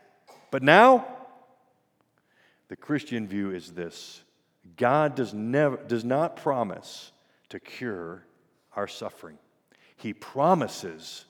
But 0.50 0.62
now, 0.62 1.06
the 2.68 2.76
Christian 2.76 3.26
view 3.26 3.50
is 3.50 3.72
this 3.72 4.22
God 4.76 5.14
does, 5.14 5.32
never, 5.32 5.76
does 5.76 6.04
not 6.04 6.36
promise 6.36 7.12
to 7.48 7.60
cure 7.60 8.26
our 8.76 8.88
suffering, 8.88 9.38
He 9.96 10.12
promises 10.12 11.24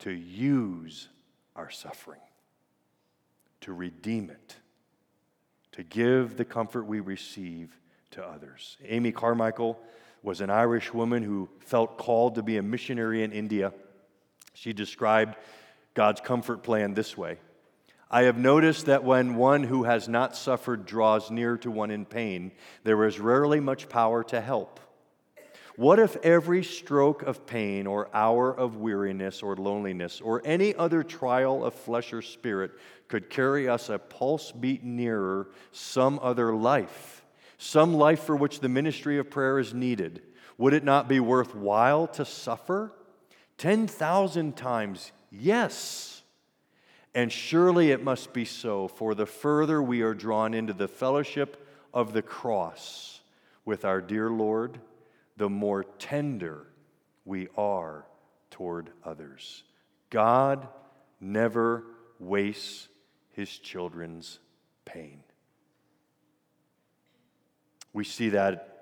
to 0.00 0.10
use 0.10 1.08
our 1.54 1.70
suffering, 1.70 2.20
to 3.60 3.72
redeem 3.72 4.30
it 4.30 4.56
to 5.78 5.84
give 5.84 6.36
the 6.36 6.44
comfort 6.44 6.86
we 6.86 6.98
receive 6.98 7.78
to 8.10 8.20
others. 8.26 8.76
Amy 8.84 9.12
Carmichael 9.12 9.78
was 10.24 10.40
an 10.40 10.50
Irish 10.50 10.92
woman 10.92 11.22
who 11.22 11.48
felt 11.60 11.98
called 11.98 12.34
to 12.34 12.42
be 12.42 12.56
a 12.56 12.62
missionary 12.62 13.22
in 13.22 13.30
India. 13.30 13.72
She 14.54 14.72
described 14.72 15.36
God's 15.94 16.20
comfort 16.20 16.64
plan 16.64 16.94
this 16.94 17.16
way 17.16 17.38
I 18.10 18.22
have 18.22 18.36
noticed 18.36 18.86
that 18.86 19.04
when 19.04 19.36
one 19.36 19.62
who 19.62 19.84
has 19.84 20.08
not 20.08 20.34
suffered 20.34 20.84
draws 20.84 21.30
near 21.30 21.56
to 21.58 21.70
one 21.70 21.92
in 21.92 22.06
pain, 22.06 22.50
there 22.82 23.04
is 23.04 23.20
rarely 23.20 23.60
much 23.60 23.88
power 23.88 24.24
to 24.24 24.40
help. 24.40 24.80
What 25.78 26.00
if 26.00 26.16
every 26.24 26.64
stroke 26.64 27.22
of 27.22 27.46
pain 27.46 27.86
or 27.86 28.10
hour 28.12 28.52
of 28.52 28.78
weariness 28.78 29.44
or 29.44 29.54
loneliness 29.54 30.20
or 30.20 30.42
any 30.44 30.74
other 30.74 31.04
trial 31.04 31.64
of 31.64 31.72
flesh 31.72 32.12
or 32.12 32.20
spirit 32.20 32.72
could 33.06 33.30
carry 33.30 33.68
us 33.68 33.88
a 33.88 33.96
pulse 33.96 34.50
beat 34.50 34.82
nearer 34.82 35.46
some 35.70 36.18
other 36.20 36.52
life, 36.52 37.24
some 37.58 37.94
life 37.94 38.24
for 38.24 38.34
which 38.34 38.58
the 38.58 38.68
ministry 38.68 39.20
of 39.20 39.30
prayer 39.30 39.60
is 39.60 39.72
needed? 39.72 40.20
Would 40.56 40.74
it 40.74 40.82
not 40.82 41.06
be 41.06 41.20
worthwhile 41.20 42.08
to 42.08 42.24
suffer? 42.24 42.92
10,000 43.58 44.56
times, 44.56 45.12
yes. 45.30 46.24
And 47.14 47.30
surely 47.30 47.92
it 47.92 48.02
must 48.02 48.32
be 48.32 48.44
so, 48.44 48.88
for 48.88 49.14
the 49.14 49.26
further 49.26 49.80
we 49.80 50.02
are 50.02 50.12
drawn 50.12 50.54
into 50.54 50.72
the 50.72 50.88
fellowship 50.88 51.64
of 51.94 52.14
the 52.14 52.22
cross 52.22 53.20
with 53.64 53.84
our 53.84 54.00
dear 54.00 54.28
Lord 54.28 54.80
the 55.38 55.48
more 55.48 55.84
tender 55.84 56.66
we 57.24 57.48
are 57.56 58.06
toward 58.50 58.90
others. 59.04 59.62
God 60.10 60.68
never 61.20 61.84
wastes 62.18 62.88
his 63.30 63.48
children's 63.48 64.40
pain. 64.84 65.22
We 67.92 68.04
see 68.04 68.30
that 68.30 68.74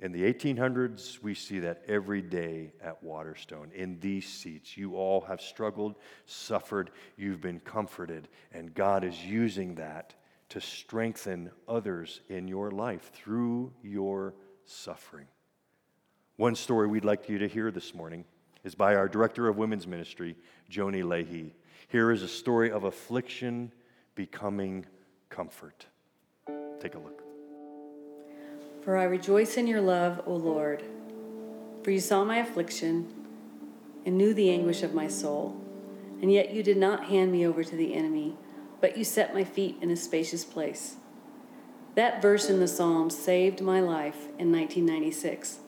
in 0.00 0.12
the 0.12 0.32
1800s, 0.32 1.20
we 1.22 1.34
see 1.34 1.58
that 1.60 1.82
every 1.88 2.22
day 2.22 2.72
at 2.80 3.02
Waterstone. 3.02 3.72
In 3.74 3.98
these 3.98 4.28
seats, 4.28 4.76
you 4.76 4.94
all 4.94 5.22
have 5.22 5.40
struggled, 5.40 5.96
suffered, 6.24 6.90
you've 7.16 7.40
been 7.40 7.58
comforted, 7.58 8.28
and 8.52 8.72
God 8.72 9.02
is 9.02 9.24
using 9.24 9.74
that 9.76 10.14
to 10.50 10.60
strengthen 10.60 11.50
others 11.66 12.20
in 12.28 12.46
your 12.46 12.70
life 12.70 13.10
through 13.12 13.72
your 13.82 14.34
suffering. 14.66 15.26
One 16.38 16.54
story 16.54 16.86
we'd 16.86 17.04
like 17.04 17.28
you 17.28 17.38
to 17.38 17.48
hear 17.48 17.72
this 17.72 17.92
morning 17.92 18.24
is 18.62 18.76
by 18.76 18.94
our 18.94 19.08
director 19.08 19.48
of 19.48 19.56
women's 19.56 19.88
ministry, 19.88 20.36
Joni 20.70 21.02
Leahy. 21.02 21.52
Here 21.88 22.12
is 22.12 22.22
a 22.22 22.28
story 22.28 22.70
of 22.70 22.84
affliction 22.84 23.72
becoming 24.14 24.86
comfort. 25.30 25.86
Take 26.78 26.94
a 26.94 26.98
look. 27.00 27.24
For 28.82 28.96
I 28.96 29.02
rejoice 29.02 29.56
in 29.56 29.66
your 29.66 29.80
love, 29.80 30.22
O 30.26 30.34
Lord. 30.34 30.84
For 31.82 31.90
you 31.90 31.98
saw 31.98 32.22
my 32.22 32.36
affliction 32.36 33.12
and 34.06 34.16
knew 34.16 34.32
the 34.32 34.48
anguish 34.48 34.84
of 34.84 34.94
my 34.94 35.08
soul. 35.08 35.60
And 36.22 36.32
yet 36.32 36.52
you 36.52 36.62
did 36.62 36.76
not 36.76 37.06
hand 37.06 37.32
me 37.32 37.44
over 37.48 37.64
to 37.64 37.74
the 37.74 37.94
enemy, 37.94 38.36
but 38.80 38.96
you 38.96 39.02
set 39.02 39.34
my 39.34 39.42
feet 39.42 39.78
in 39.82 39.90
a 39.90 39.96
spacious 39.96 40.44
place. 40.44 40.98
That 41.96 42.22
verse 42.22 42.48
in 42.48 42.60
the 42.60 42.68
Psalms 42.68 43.18
saved 43.18 43.60
my 43.60 43.80
life 43.80 44.28
in 44.38 44.52
1996. 44.52 45.62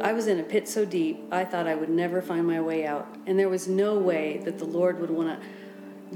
I 0.00 0.12
was 0.12 0.26
in 0.26 0.40
a 0.40 0.42
pit 0.42 0.68
so 0.68 0.84
deep, 0.84 1.22
I 1.30 1.44
thought 1.44 1.68
I 1.68 1.74
would 1.76 1.88
never 1.88 2.20
find 2.20 2.46
my 2.46 2.60
way 2.60 2.84
out, 2.84 3.06
and 3.26 3.38
there 3.38 3.48
was 3.48 3.68
no 3.68 3.96
way 3.96 4.38
that 4.44 4.58
the 4.58 4.64
Lord 4.64 4.98
would 4.98 5.10
want 5.10 5.40
to 5.40 5.46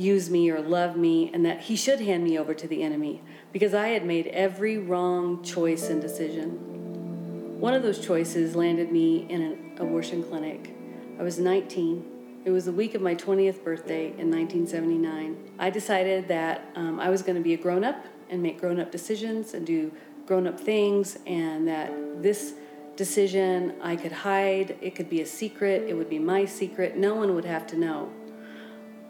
use 0.01 0.31
me 0.31 0.51
or 0.51 0.61
love 0.61 0.97
me, 0.97 1.31
and 1.33 1.45
that 1.47 1.61
He 1.61 1.77
should 1.77 2.01
hand 2.01 2.25
me 2.25 2.39
over 2.39 2.55
to 2.55 2.67
the 2.67 2.83
enemy 2.83 3.23
because 3.53 3.75
I 3.75 3.89
had 3.89 4.05
made 4.05 4.27
every 4.29 4.79
wrong 4.79 5.43
choice 5.45 5.91
and 5.91 6.01
decision. 6.01 7.61
One 7.61 7.73
of 7.73 7.83
those 7.83 8.05
choices 8.05 8.57
landed 8.57 8.91
me 8.91 9.27
in 9.29 9.43
an 9.43 9.73
abortion 9.79 10.23
clinic. 10.25 10.75
I 11.19 11.23
was 11.23 11.39
19. 11.39 12.43
It 12.45 12.51
was 12.51 12.65
the 12.65 12.73
week 12.73 12.95
of 12.95 13.03
my 13.03 13.15
20th 13.15 13.65
birthday 13.65 14.07
in 14.07 14.31
1979. 14.31 15.53
I 15.59 15.71
decided 15.71 16.29
that 16.29 16.65
um, 16.77 17.01
I 17.01 17.11
was 17.11 17.23
going 17.23 17.37
to 17.37 17.43
be 17.43 17.55
a 17.55 17.57
grown 17.57 17.85
up 17.85 18.05
and 18.31 18.43
make 18.43 18.61
grown 18.61 18.79
up 18.79 18.93
decisions 18.93 19.55
and 19.55 19.67
do 19.67 19.93
grown 20.27 20.47
up 20.47 20.59
things, 20.59 21.19
and 21.27 21.67
that 21.67 22.23
this 22.23 22.55
decision 22.99 23.75
I 23.81 23.95
could 23.95 24.11
hide, 24.11 24.77
it 24.81 24.97
could 24.97 25.09
be 25.09 25.21
a 25.21 25.27
secret, 25.27 25.85
it 25.89 25.95
would 25.95 26.11
be 26.11 26.19
my 26.19 26.45
secret, 26.45 26.97
no 26.97 27.15
one 27.15 27.33
would 27.37 27.45
have 27.45 27.65
to 27.69 27.77
know. 27.77 28.11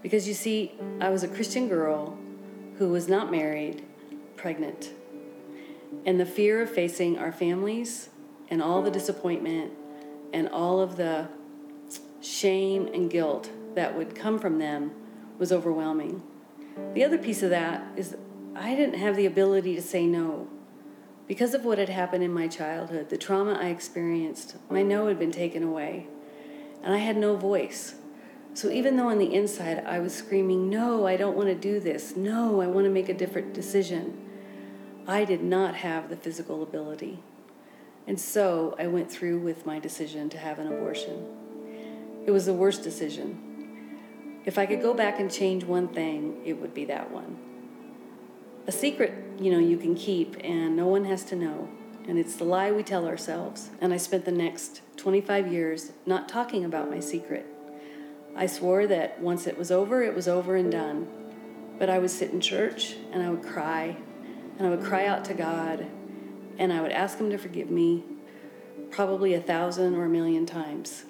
Because 0.03 0.29
you 0.29 0.35
see, 0.35 0.75
I 1.01 1.09
was 1.09 1.23
a 1.23 1.29
Christian 1.29 1.69
girl 1.69 2.19
who 2.77 2.91
was 2.91 3.09
not 3.09 3.31
married 3.31 3.83
pregnant. 4.37 4.91
And 6.05 6.21
the 6.21 6.27
fear 6.27 6.61
of 6.61 6.71
facing 6.71 7.19
our 7.19 7.33
families 7.33 8.11
and 8.51 8.63
all 8.63 8.83
the 8.83 8.91
disappointment 8.91 9.73
and 10.35 10.51
all 10.51 10.81
of 10.81 10.99
the 10.99 11.29
shame 12.21 12.89
and 12.89 13.11
guilt 13.11 13.51
that 13.75 13.97
would 13.97 14.15
come 14.15 14.39
from 14.39 14.59
them 14.59 14.93
was 15.39 15.51
overwhelming. 15.51 16.23
The 16.93 17.05
other 17.05 17.17
piece 17.17 17.43
of 17.43 17.49
that 17.51 17.87
is 17.97 18.19
I 18.55 18.75
didn't 18.75 18.99
have 18.99 19.17
the 19.17 19.25
ability 19.25 19.75
to 19.77 19.83
say 19.83 20.07
no. 20.07 20.47
Because 21.29 21.53
of 21.53 21.67
what 21.67 21.77
had 21.77 21.91
happened 21.91 22.25
in 22.25 22.33
my 22.33 22.49
childhood, 22.49 23.11
the 23.11 23.19
trauma 23.19 23.53
I 23.53 23.69
experienced, 23.69 24.57
my 24.71 24.83
no 24.83 25.09
had 25.09 25.19
been 25.19 25.31
taken 25.31 25.63
away. 25.63 26.07
And 26.83 26.95
I 26.95 26.99
had 26.99 27.19
no 27.19 27.37
voice. 27.37 27.95
So 28.55 28.71
even 28.71 28.97
though 28.97 29.09
on 29.09 29.19
the 29.19 29.35
inside 29.35 29.85
I 29.87 29.99
was 29.99 30.15
screaming, 30.15 30.71
No, 30.71 31.07
I 31.07 31.17
don't 31.19 31.37
want 31.37 31.49
to 31.49 31.55
do 31.55 31.81
this. 31.81 32.17
No, 32.17 32.63
I 32.63 32.67
want 32.67 32.87
to 32.87 32.91
make 32.91 33.11
a 33.11 33.15
different 33.15 33.53
decision. 33.53 34.19
I 35.07 35.25
did 35.25 35.43
not 35.43 35.77
have 35.77 36.09
the 36.09 36.17
physical 36.17 36.63
ability. 36.63 37.23
And 38.07 38.19
so 38.19 38.75
I 38.79 38.87
went 38.87 39.11
through 39.11 39.39
with 39.39 39.67
my 39.67 39.79
decision 39.79 40.31
to 40.31 40.39
have 40.39 40.59
an 40.59 40.67
abortion. 40.67 41.27
It 42.25 42.31
was 42.31 42.47
the 42.47 42.55
worst 42.55 42.83
decision. 42.83 44.41
If 44.47 44.57
I 44.57 44.65
could 44.65 44.81
go 44.81 44.95
back 44.95 45.21
and 45.21 45.31
change 45.31 45.65
one 45.65 45.89
thing, 45.89 46.41
it 46.45 46.55
would 46.55 46.73
be 46.73 46.87
that 46.87 47.11
one. 47.11 47.37
A 48.69 48.73
secret, 48.73 49.15
you 49.41 49.51
know, 49.51 49.59
you 49.59 49.79
can 49.79 49.95
keep 49.95 50.37
and 50.45 50.77
no 50.77 50.87
one 50.87 51.07
has 51.07 51.25
to 51.25 51.37
know. 51.37 51.71
And 52.07 52.19
it's 52.19 52.37
the 52.37 52.45
lie 52.45 52.71
we 52.71 52.83
tell 52.83 53.07
ourselves. 53.07 53.71
And 53.81 53.95
I 53.95 53.97
spent 53.97 54.27
the 54.27 54.31
next 54.31 54.83
25 54.99 55.51
years 55.51 55.93
not 56.05 56.29
talking 56.29 56.67
about 56.67 56.91
my 56.91 57.01
secret. 57.01 57.47
I 58.37 58.47
swore 58.47 58.87
that 58.87 59.23
once 59.23 59.47
it 59.47 59.57
was 59.57 59.71
over, 59.71 60.03
it 60.03 60.15
was 60.15 60.29
over 60.29 60.55
and 60.55 60.71
done. 60.71 61.09
But 61.79 61.89
I 61.89 61.99
would 61.99 62.11
sit 62.11 62.31
in 62.31 62.43
church 62.43 62.97
and 63.11 63.23
I 63.23 63.31
would 63.31 63.43
cry 63.43 63.97
and 64.59 64.67
I 64.67 64.71
would 64.71 64.85
cry 64.85 65.07
out 65.07 65.25
to 65.27 65.35
God 65.35 65.87
and 66.59 66.71
I 66.71 66.83
would 66.83 66.93
ask 66.93 67.17
Him 67.17 67.31
to 67.31 67.39
forgive 67.39 67.71
me 67.71 68.05
probably 68.91 69.33
a 69.33 69.41
thousand 69.41 69.95
or 69.95 70.05
a 70.05 70.11
million 70.11 70.45
times. 70.45 71.07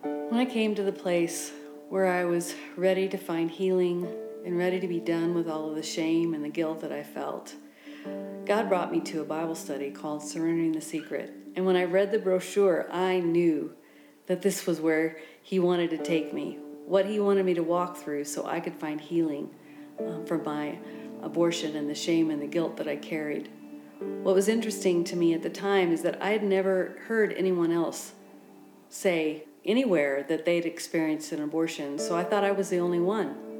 When 0.00 0.40
I 0.40 0.46
came 0.46 0.74
to 0.74 0.82
the 0.82 0.92
place 0.92 1.52
where 1.90 2.06
I 2.06 2.24
was 2.24 2.54
ready 2.76 3.10
to 3.10 3.18
find 3.18 3.50
healing 3.50 4.08
and 4.44 4.58
ready 4.58 4.78
to 4.78 4.86
be 4.86 5.00
done 5.00 5.34
with 5.34 5.48
all 5.48 5.70
of 5.70 5.74
the 5.74 5.82
shame 5.82 6.34
and 6.34 6.44
the 6.44 6.50
guilt 6.50 6.82
that 6.82 6.92
I 6.92 7.02
felt, 7.02 7.54
God 8.44 8.68
brought 8.68 8.92
me 8.92 9.00
to 9.00 9.22
a 9.22 9.24
Bible 9.24 9.54
study 9.54 9.90
called 9.90 10.22
Surrendering 10.22 10.72
the 10.72 10.80
Secret. 10.82 11.32
And 11.56 11.64
when 11.64 11.76
I 11.76 11.84
read 11.84 12.12
the 12.12 12.18
brochure, 12.18 12.86
I 12.92 13.20
knew 13.20 13.72
that 14.26 14.42
this 14.42 14.66
was 14.66 14.80
where 14.80 15.18
He 15.42 15.58
wanted 15.58 15.90
to 15.90 15.98
take 15.98 16.34
me, 16.34 16.58
what 16.84 17.06
He 17.06 17.18
wanted 17.18 17.46
me 17.46 17.54
to 17.54 17.62
walk 17.62 17.96
through 17.96 18.24
so 18.24 18.46
I 18.46 18.60
could 18.60 18.74
find 18.74 19.00
healing 19.00 19.48
um, 19.98 20.26
for 20.26 20.36
my 20.38 20.78
abortion 21.22 21.74
and 21.76 21.88
the 21.88 21.94
shame 21.94 22.30
and 22.30 22.42
the 22.42 22.46
guilt 22.46 22.76
that 22.76 22.88
I 22.88 22.96
carried. 22.96 23.48
What 24.22 24.34
was 24.34 24.48
interesting 24.48 25.04
to 25.04 25.16
me 25.16 25.32
at 25.32 25.42
the 25.42 25.48
time 25.48 25.90
is 25.90 26.02
that 26.02 26.20
I 26.20 26.30
had 26.30 26.42
never 26.42 26.98
heard 27.06 27.32
anyone 27.32 27.72
else 27.72 28.12
say 28.90 29.44
anywhere 29.64 30.24
that 30.28 30.44
they'd 30.44 30.66
experienced 30.66 31.32
an 31.32 31.42
abortion, 31.42 31.98
so 31.98 32.14
I 32.14 32.24
thought 32.24 32.44
I 32.44 32.52
was 32.52 32.68
the 32.68 32.78
only 32.78 33.00
one. 33.00 33.53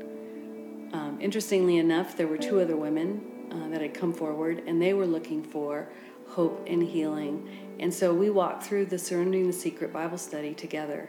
Interestingly 1.24 1.78
enough, 1.78 2.18
there 2.18 2.26
were 2.26 2.37
two 2.37 2.60
other 2.60 2.76
women 2.76 3.48
uh, 3.50 3.70
that 3.70 3.80
had 3.80 3.94
come 3.94 4.12
forward, 4.12 4.62
and 4.66 4.80
they 4.80 4.92
were 4.92 5.06
looking 5.06 5.42
for 5.42 5.88
hope 6.28 6.66
and 6.66 6.82
healing. 6.82 7.48
And 7.80 7.94
so 7.94 8.12
we 8.12 8.28
walked 8.28 8.62
through 8.62 8.84
the 8.87 8.98
Surrendering 8.98 9.46
the 9.46 9.52
Secret 9.54 9.90
Bible 9.90 10.18
study 10.18 10.52
together. 10.52 11.08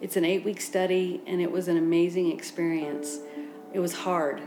It's 0.00 0.16
an 0.16 0.24
eight 0.24 0.44
week 0.44 0.60
study, 0.60 1.22
and 1.28 1.40
it 1.40 1.48
was 1.48 1.68
an 1.68 1.76
amazing 1.76 2.32
experience. 2.32 3.20
It 3.72 3.78
was 3.78 3.92
hard. 3.92 4.42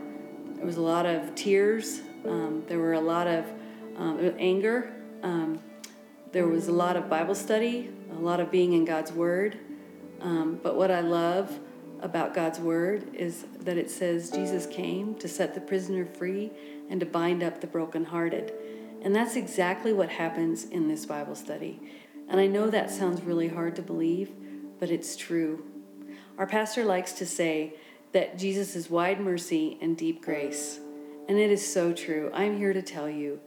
There 0.58 0.66
was 0.66 0.76
a 0.76 0.82
lot 0.82 1.06
of 1.06 1.34
tears. 1.34 2.02
Um, 2.26 2.66
there 2.68 2.80
were 2.80 2.92
a 2.92 3.00
lot 3.00 3.26
of 3.26 3.46
um, 3.96 4.36
anger. 4.38 4.92
Um, 5.24 5.62
there 6.34 6.46
was 6.46 6.68
a 6.68 6.74
lot 6.74 6.98
of 6.98 7.10
Bible 7.10 7.36
study, 7.36 7.90
a 8.12 8.20
lot 8.20 8.42
of 8.42 8.52
being 8.52 8.74
in 8.74 8.84
God's 8.84 9.14
Word. 9.14 9.58
Um, 10.20 10.60
but 10.62 10.76
what 10.76 10.92
I 10.92 11.00
love 11.00 11.58
about 12.02 12.34
God's 12.34 12.60
Word 12.60 13.14
is 13.14 13.46
that 13.60 13.78
it 13.78 13.90
says 13.90 14.30
Jesus 14.30 14.66
came 14.66 15.16
to 15.16 15.28
set 15.28 15.54
the 15.54 15.62
prisoner 15.62 16.06
free 16.06 16.52
and 16.90 17.00
to 17.00 17.06
bind 17.06 17.44
up 17.44 17.62
the 17.62 17.68
brokenhearted. 17.68 18.54
And 19.02 19.16
that's 19.16 19.36
exactly 19.36 19.94
what 19.94 20.10
happens 20.10 20.66
in 20.66 20.88
this 20.88 21.06
Bible 21.06 21.36
study. 21.36 21.80
And 22.28 22.40
I 22.40 22.48
know 22.48 22.70
that 22.70 22.90
sounds 22.90 23.22
really 23.22 23.48
hard 23.48 23.76
to 23.76 23.82
believe, 23.82 24.32
but 24.80 24.90
it's 24.90 25.16
true. 25.16 25.64
Our 26.38 26.48
pastor 26.48 26.84
likes 26.84 27.14
to 27.14 27.26
say 27.26 27.76
that 28.12 28.38
Jesus 28.38 28.76
is 28.76 28.90
wide 28.90 29.20
mercy 29.20 29.78
and 29.82 29.96
deep 29.96 30.24
grace. 30.24 30.80
And 31.28 31.38
it 31.38 31.52
is 31.52 31.66
so 31.66 31.94
true. 31.94 32.32
I'm 32.34 32.58
here 32.58 32.74
to 32.74 32.82
tell 32.82 33.10
you, 33.10 33.40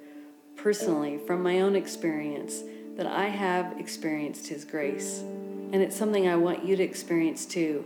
personally, 0.56 1.18
from 1.18 1.42
my 1.42 1.60
own 1.60 1.76
experience, 1.76 2.62
that 2.96 3.06
I 3.06 3.26
have 3.26 3.78
experienced 3.78 4.48
His 4.48 4.64
grace. 4.64 5.20
And 5.20 5.76
it's 5.76 5.96
something 5.96 6.28
I 6.28 6.36
want 6.36 6.64
you 6.64 6.76
to 6.76 6.82
experience 6.82 7.46
too. 7.46 7.84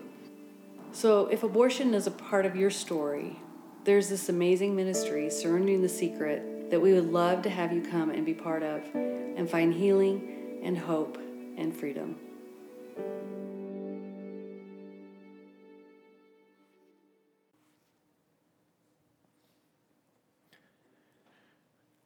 So, 0.95 1.27
if 1.29 1.43
abortion 1.43 1.95
is 1.95 2.07
a 2.07 2.11
part 2.11 2.45
of 2.45 2.55
your 2.55 2.69
story, 2.69 3.41
there's 3.85 4.11
this 4.11 4.29
amazing 4.29 4.77
ministry, 4.77 5.31
Surrendering 5.31 5.81
the 5.81 5.89
Secret, 5.89 6.71
that 6.71 6.81
we 6.81 6.93
would 6.93 7.11
love 7.11 7.41
to 7.43 7.51
have 7.51 7.73
you 7.73 7.81
come 7.81 8.11
and 8.11 8.27
be 8.27 8.35
part 8.35 8.63
of 8.63 8.83
and 8.95 9.49
find 9.49 9.73
healing 9.73 10.61
and 10.63 10.77
hope 10.77 11.17
and 11.57 11.75
freedom. 11.75 12.17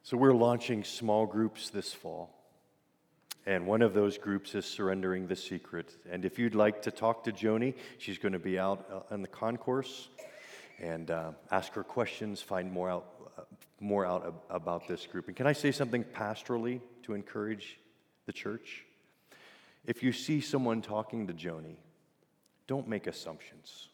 So, 0.04 0.16
we're 0.16 0.32
launching 0.32 0.84
small 0.84 1.26
groups 1.26 1.70
this 1.70 1.92
fall. 1.92 2.35
And 3.46 3.66
one 3.66 3.80
of 3.82 3.94
those 3.94 4.18
groups 4.18 4.54
is 4.54 4.66
Surrendering 4.66 5.28
the 5.28 5.36
Secret. 5.36 5.96
And 6.10 6.24
if 6.24 6.38
you'd 6.38 6.56
like 6.56 6.82
to 6.82 6.90
talk 6.90 7.24
to 7.24 7.32
Joni, 7.32 7.74
she's 7.98 8.18
going 8.18 8.32
to 8.32 8.40
be 8.40 8.58
out 8.58 8.86
uh, 8.92 9.14
in 9.14 9.22
the 9.22 9.28
concourse 9.28 10.08
and 10.80 11.10
uh, 11.10 11.30
ask 11.50 11.72
her 11.74 11.84
questions, 11.84 12.42
find 12.42 12.72
more 12.72 12.90
out, 12.90 13.06
uh, 13.38 13.42
more 13.78 14.04
out 14.04 14.44
about 14.50 14.88
this 14.88 15.06
group. 15.06 15.28
And 15.28 15.36
can 15.36 15.46
I 15.46 15.52
say 15.52 15.70
something 15.70 16.02
pastorally 16.02 16.80
to 17.04 17.14
encourage 17.14 17.78
the 18.26 18.32
church? 18.32 18.84
if 19.86 20.02
you 20.02 20.12
see 20.12 20.40
someone 20.40 20.82
talking 20.82 21.28
to 21.28 21.32
Joni, 21.32 21.76
don't 22.66 22.88
make 22.88 23.06
assumptions. 23.06 23.88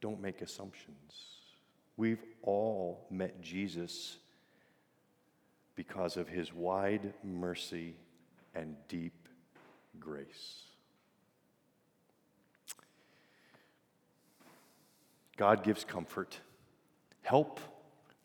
Don't 0.00 0.20
make 0.20 0.42
assumptions. 0.42 1.14
We've 1.96 2.22
all 2.42 3.06
met 3.10 3.40
Jesus 3.40 4.18
because 5.78 6.16
of 6.16 6.26
his 6.26 6.52
wide 6.52 7.14
mercy 7.22 7.94
and 8.52 8.74
deep 8.88 9.28
grace. 10.00 10.64
God 15.36 15.62
gives 15.62 15.84
comfort, 15.84 16.36
help 17.22 17.60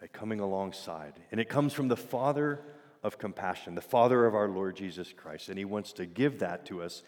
by 0.01 0.07
coming 0.07 0.39
alongside. 0.39 1.13
And 1.31 1.39
it 1.39 1.47
comes 1.47 1.73
from 1.73 1.89
the 1.89 1.95
Father 1.95 2.59
of 3.03 3.19
compassion, 3.19 3.75
the 3.75 3.81
Father 3.81 4.25
of 4.25 4.33
our 4.33 4.47
Lord 4.47 4.75
Jesus 4.75 5.13
Christ. 5.15 5.49
And 5.49 5.57
He 5.59 5.65
wants 5.65 5.93
to 5.93 6.07
give 6.07 6.39
that 6.39 6.65
to 6.65 6.81
us, 6.81 7.03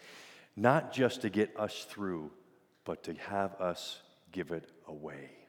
not 0.54 0.92
just 0.92 1.22
to 1.22 1.28
get 1.28 1.58
us 1.58 1.84
through, 1.90 2.30
but 2.84 3.02
to 3.02 3.14
have 3.14 3.60
us 3.60 4.00
give 4.30 4.52
it 4.52 4.70
away. 4.86 5.45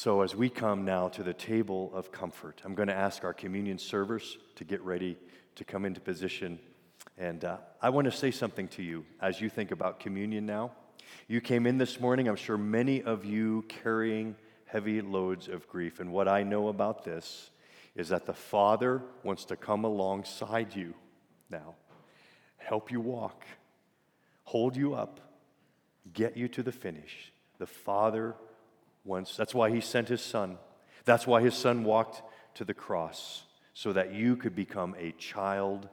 So, 0.00 0.22
as 0.22 0.36
we 0.36 0.48
come 0.48 0.84
now 0.84 1.08
to 1.08 1.24
the 1.24 1.34
table 1.34 1.90
of 1.92 2.12
comfort, 2.12 2.62
I'm 2.64 2.76
going 2.76 2.86
to 2.86 2.94
ask 2.94 3.24
our 3.24 3.34
communion 3.34 3.78
servers 3.78 4.38
to 4.54 4.62
get 4.62 4.80
ready 4.82 5.16
to 5.56 5.64
come 5.64 5.84
into 5.84 6.00
position. 6.00 6.60
And 7.16 7.44
uh, 7.44 7.56
I 7.82 7.90
want 7.90 8.04
to 8.04 8.12
say 8.12 8.30
something 8.30 8.68
to 8.68 8.82
you 8.84 9.04
as 9.20 9.40
you 9.40 9.50
think 9.50 9.72
about 9.72 9.98
communion 9.98 10.46
now. 10.46 10.70
You 11.26 11.40
came 11.40 11.66
in 11.66 11.78
this 11.78 11.98
morning, 11.98 12.28
I'm 12.28 12.36
sure 12.36 12.56
many 12.56 13.02
of 13.02 13.24
you 13.24 13.64
carrying 13.66 14.36
heavy 14.66 15.00
loads 15.00 15.48
of 15.48 15.66
grief. 15.66 15.98
And 15.98 16.12
what 16.12 16.28
I 16.28 16.44
know 16.44 16.68
about 16.68 17.02
this 17.02 17.50
is 17.96 18.10
that 18.10 18.24
the 18.24 18.34
Father 18.34 19.02
wants 19.24 19.46
to 19.46 19.56
come 19.56 19.82
alongside 19.82 20.76
you 20.76 20.94
now, 21.50 21.74
help 22.58 22.92
you 22.92 23.00
walk, 23.00 23.44
hold 24.44 24.76
you 24.76 24.94
up, 24.94 25.18
get 26.12 26.36
you 26.36 26.46
to 26.46 26.62
the 26.62 26.70
finish. 26.70 27.32
The 27.58 27.66
Father 27.66 28.36
wants, 29.08 29.36
that's 29.36 29.54
why 29.54 29.70
He 29.70 29.80
sent 29.80 30.08
His 30.08 30.22
Son. 30.22 30.58
That's 31.04 31.26
why 31.26 31.40
His 31.40 31.54
Son 31.54 31.82
walked 31.82 32.22
to 32.54 32.64
the 32.64 32.74
cross, 32.74 33.42
so 33.74 33.92
that 33.92 34.14
you 34.14 34.36
could 34.36 34.54
become 34.54 34.94
a 34.98 35.12
child 35.12 35.88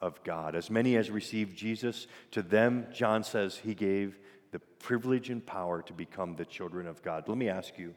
of 0.00 0.22
God. 0.24 0.54
As 0.54 0.70
many 0.70 0.96
as 0.96 1.10
received 1.10 1.56
Jesus, 1.56 2.06
to 2.32 2.42
them, 2.42 2.86
John 2.92 3.24
says, 3.24 3.56
He 3.56 3.74
gave 3.74 4.18
the 4.50 4.58
privilege 4.58 5.30
and 5.30 5.44
power 5.44 5.82
to 5.82 5.92
become 5.92 6.36
the 6.36 6.44
children 6.44 6.86
of 6.86 7.02
God. 7.02 7.28
Let 7.28 7.38
me 7.38 7.48
ask 7.48 7.78
you 7.78 7.94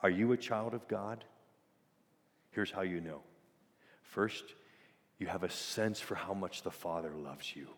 are 0.00 0.10
you 0.10 0.32
a 0.32 0.36
child 0.36 0.74
of 0.74 0.86
God? 0.86 1.24
Here's 2.50 2.70
how 2.70 2.82
you 2.82 3.00
know. 3.00 3.22
First, 4.02 4.44
you 5.18 5.26
have 5.26 5.42
a 5.42 5.50
sense 5.50 5.98
for 5.98 6.14
how 6.14 6.34
much 6.34 6.62
the 6.62 6.70
Father 6.70 7.10
loves 7.16 7.56
you. 7.56 7.68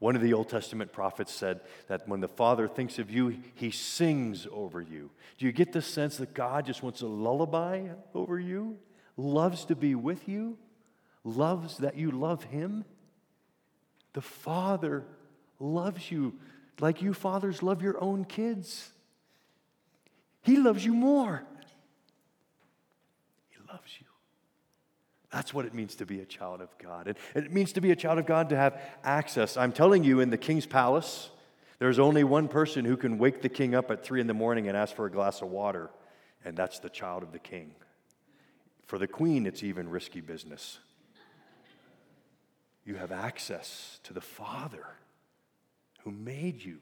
One 0.00 0.16
of 0.16 0.22
the 0.22 0.32
Old 0.32 0.48
Testament 0.48 0.92
prophets 0.92 1.32
said 1.32 1.60
that 1.88 2.08
when 2.08 2.20
the 2.20 2.28
Father 2.28 2.66
thinks 2.66 2.98
of 2.98 3.10
you, 3.10 3.36
he 3.54 3.70
sings 3.70 4.46
over 4.50 4.80
you. 4.80 5.10
Do 5.36 5.44
you 5.44 5.52
get 5.52 5.72
the 5.72 5.82
sense 5.82 6.16
that 6.16 6.32
God 6.32 6.64
just 6.66 6.82
wants 6.82 7.02
a 7.02 7.06
lullaby 7.06 7.88
over 8.14 8.40
you? 8.40 8.78
Loves 9.18 9.66
to 9.66 9.76
be 9.76 9.94
with 9.94 10.26
you? 10.26 10.56
Loves 11.22 11.78
that 11.78 11.96
you 11.96 12.10
love 12.10 12.44
him? 12.44 12.86
The 14.14 14.22
Father 14.22 15.04
loves 15.58 16.10
you 16.10 16.34
like 16.80 17.02
you 17.02 17.12
fathers 17.12 17.62
love 17.62 17.82
your 17.82 18.02
own 18.02 18.24
kids. 18.24 18.90
He 20.42 20.56
loves 20.56 20.82
you 20.82 20.94
more. 20.94 21.44
He 23.50 23.58
loves 23.70 23.92
you. 24.00 24.06
That's 25.32 25.54
what 25.54 25.64
it 25.64 25.74
means 25.74 25.94
to 25.96 26.06
be 26.06 26.20
a 26.20 26.26
child 26.26 26.60
of 26.60 26.76
God. 26.78 27.06
And 27.06 27.44
it 27.44 27.52
means 27.52 27.72
to 27.72 27.80
be 27.80 27.92
a 27.92 27.96
child 27.96 28.18
of 28.18 28.26
God 28.26 28.48
to 28.48 28.56
have 28.56 28.80
access. 29.04 29.56
I'm 29.56 29.72
telling 29.72 30.02
you, 30.02 30.20
in 30.20 30.30
the 30.30 30.38
king's 30.38 30.66
palace, 30.66 31.30
there's 31.78 32.00
only 32.00 32.24
one 32.24 32.48
person 32.48 32.84
who 32.84 32.96
can 32.96 33.16
wake 33.16 33.40
the 33.40 33.48
king 33.48 33.74
up 33.74 33.90
at 33.90 34.04
three 34.04 34.20
in 34.20 34.26
the 34.26 34.34
morning 34.34 34.68
and 34.68 34.76
ask 34.76 34.94
for 34.94 35.06
a 35.06 35.10
glass 35.10 35.40
of 35.40 35.48
water, 35.48 35.90
and 36.44 36.56
that's 36.56 36.80
the 36.80 36.90
child 36.90 37.22
of 37.22 37.32
the 37.32 37.38
king. 37.38 37.72
For 38.86 38.98
the 38.98 39.06
queen, 39.06 39.46
it's 39.46 39.62
even 39.62 39.88
risky 39.88 40.20
business. 40.20 40.78
You 42.84 42.96
have 42.96 43.12
access 43.12 44.00
to 44.02 44.12
the 44.12 44.20
Father 44.20 44.84
who 46.02 46.10
made 46.10 46.64
you 46.64 46.78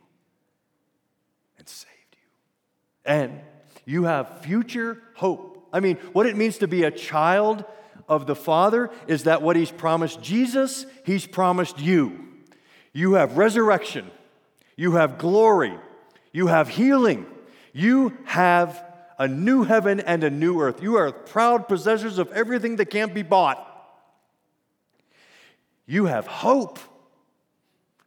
and 1.59 1.69
saved 1.69 1.93
you. 2.13 3.13
And 3.13 3.41
you 3.85 4.05
have 4.05 4.41
future 4.41 5.03
hope. 5.15 5.69
I 5.71 5.81
mean, 5.81 5.97
what 6.15 6.25
it 6.25 6.37
means 6.37 6.59
to 6.59 6.69
be 6.69 6.85
a 6.85 6.91
child 6.91 7.65
of 8.09 8.27
the 8.27 8.37
Father 8.37 8.91
is 9.07 9.25
that 9.25 9.43
what 9.43 9.57
He's 9.57 9.71
promised 9.71 10.23
Jesus, 10.23 10.87
He's 11.05 11.27
promised 11.27 11.79
you. 11.79 12.27
You 12.93 13.15
have 13.15 13.37
resurrection, 13.37 14.11
you 14.77 14.93
have 14.93 15.19
glory, 15.19 15.79
you 16.33 16.47
have 16.49 16.69
healing, 16.69 17.27
you 17.73 18.17
have 18.25 18.85
a 19.19 19.29
new 19.29 19.65
heaven 19.65 20.01
and 20.01 20.23
a 20.25 20.31
new 20.31 20.61
earth. 20.61 20.83
You 20.83 20.97
are 20.97 21.13
proud 21.13 21.69
possessors 21.69 22.19
of 22.19 22.31
everything 22.33 22.77
that 22.77 22.87
can't 22.87 23.13
be 23.13 23.23
bought. 23.23 23.65
You 25.87 26.07
have 26.07 26.27
hope. 26.27 26.79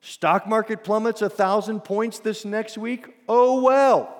Stock 0.01 0.47
market 0.47 0.83
plummets 0.83 1.21
a 1.21 1.29
thousand 1.29 1.81
points 1.81 2.19
this 2.19 2.45
next 2.45 2.77
week? 2.77 3.07
Oh 3.27 3.61
well. 3.61 4.17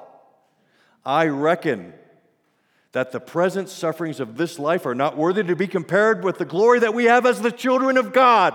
I 1.06 1.28
reckon 1.28 1.94
that 2.92 3.12
the 3.12 3.20
present 3.20 3.70
sufferings 3.70 4.20
of 4.20 4.38
this 4.38 4.60
life 4.60 4.86
are 4.86 4.96
not 4.96 5.18
worthy 5.18 5.44
to 5.44 5.56
be 5.56 5.68
compared 5.68 6.24
with 6.24 6.38
the 6.38 6.46
glory 6.46 6.80
that 6.80 6.94
we 6.94 7.06
have 7.06 7.26
as 7.26 7.42
the 7.42 7.52
children 7.52 7.98
of 7.98 8.12
God. 8.12 8.54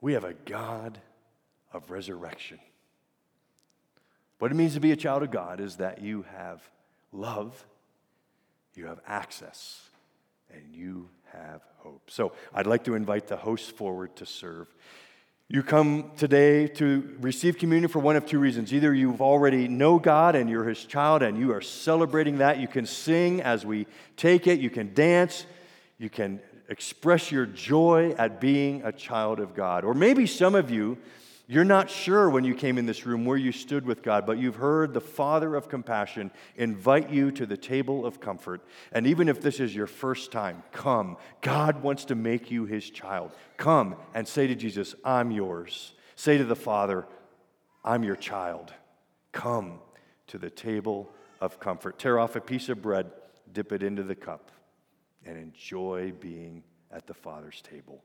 We 0.00 0.12
have 0.12 0.24
a 0.24 0.34
God 0.34 0.98
of 1.72 1.90
resurrection. 1.90 2.58
What 4.38 4.52
it 4.52 4.54
means 4.54 4.74
to 4.74 4.80
be 4.80 4.92
a 4.92 4.96
child 4.96 5.22
of 5.22 5.30
God 5.30 5.60
is 5.60 5.76
that 5.76 6.00
you 6.00 6.24
have 6.36 6.62
love, 7.12 7.66
you 8.74 8.86
have 8.86 9.00
access, 9.06 9.88
and 10.52 10.62
you 10.70 11.08
have 11.32 11.62
hope. 11.78 12.10
So 12.10 12.32
I'd 12.54 12.66
like 12.66 12.84
to 12.84 12.94
invite 12.94 13.26
the 13.26 13.36
hosts 13.36 13.70
forward 13.70 14.14
to 14.16 14.26
serve. 14.26 14.72
You 15.50 15.62
come 15.62 16.10
today 16.18 16.66
to 16.66 17.16
receive 17.20 17.56
communion 17.56 17.88
for 17.88 18.00
one 18.00 18.16
of 18.16 18.26
two 18.26 18.38
reasons. 18.38 18.74
Either 18.74 18.92
you've 18.92 19.22
already 19.22 19.66
know 19.66 19.98
God 19.98 20.36
and 20.36 20.50
you're 20.50 20.68
his 20.68 20.84
child 20.84 21.22
and 21.22 21.38
you 21.38 21.54
are 21.54 21.62
celebrating 21.62 22.36
that. 22.38 22.58
You 22.58 22.68
can 22.68 22.84
sing 22.84 23.40
as 23.40 23.64
we 23.64 23.86
take 24.18 24.46
it, 24.46 24.60
you 24.60 24.68
can 24.68 24.92
dance, 24.92 25.46
you 25.96 26.10
can 26.10 26.40
express 26.68 27.32
your 27.32 27.46
joy 27.46 28.14
at 28.18 28.42
being 28.42 28.82
a 28.84 28.92
child 28.92 29.40
of 29.40 29.54
God. 29.54 29.86
Or 29.86 29.94
maybe 29.94 30.26
some 30.26 30.54
of 30.54 30.70
you 30.70 30.98
you're 31.50 31.64
not 31.64 31.88
sure 31.88 32.28
when 32.28 32.44
you 32.44 32.54
came 32.54 32.76
in 32.76 32.84
this 32.84 33.06
room 33.06 33.24
where 33.24 33.38
you 33.38 33.52
stood 33.52 33.86
with 33.86 34.02
God, 34.02 34.26
but 34.26 34.36
you've 34.36 34.56
heard 34.56 34.92
the 34.92 35.00
Father 35.00 35.56
of 35.56 35.70
compassion 35.70 36.30
invite 36.56 37.08
you 37.08 37.30
to 37.30 37.46
the 37.46 37.56
table 37.56 38.04
of 38.04 38.20
comfort. 38.20 38.60
And 38.92 39.06
even 39.06 39.30
if 39.30 39.40
this 39.40 39.58
is 39.58 39.74
your 39.74 39.86
first 39.86 40.30
time, 40.30 40.62
come. 40.72 41.16
God 41.40 41.82
wants 41.82 42.04
to 42.06 42.14
make 42.14 42.50
you 42.50 42.66
his 42.66 42.90
child. 42.90 43.32
Come 43.56 43.96
and 44.12 44.28
say 44.28 44.46
to 44.46 44.54
Jesus, 44.54 44.94
I'm 45.02 45.30
yours. 45.30 45.94
Say 46.16 46.36
to 46.36 46.44
the 46.44 46.54
Father, 46.54 47.06
I'm 47.82 48.04
your 48.04 48.16
child. 48.16 48.74
Come 49.32 49.78
to 50.26 50.36
the 50.36 50.50
table 50.50 51.10
of 51.40 51.58
comfort. 51.58 51.98
Tear 51.98 52.18
off 52.18 52.36
a 52.36 52.42
piece 52.42 52.68
of 52.68 52.82
bread, 52.82 53.10
dip 53.50 53.72
it 53.72 53.82
into 53.82 54.02
the 54.02 54.14
cup, 54.14 54.52
and 55.24 55.38
enjoy 55.38 56.12
being 56.20 56.62
at 56.90 57.06
the 57.06 57.14
Father's 57.14 57.62
table. 57.62 58.02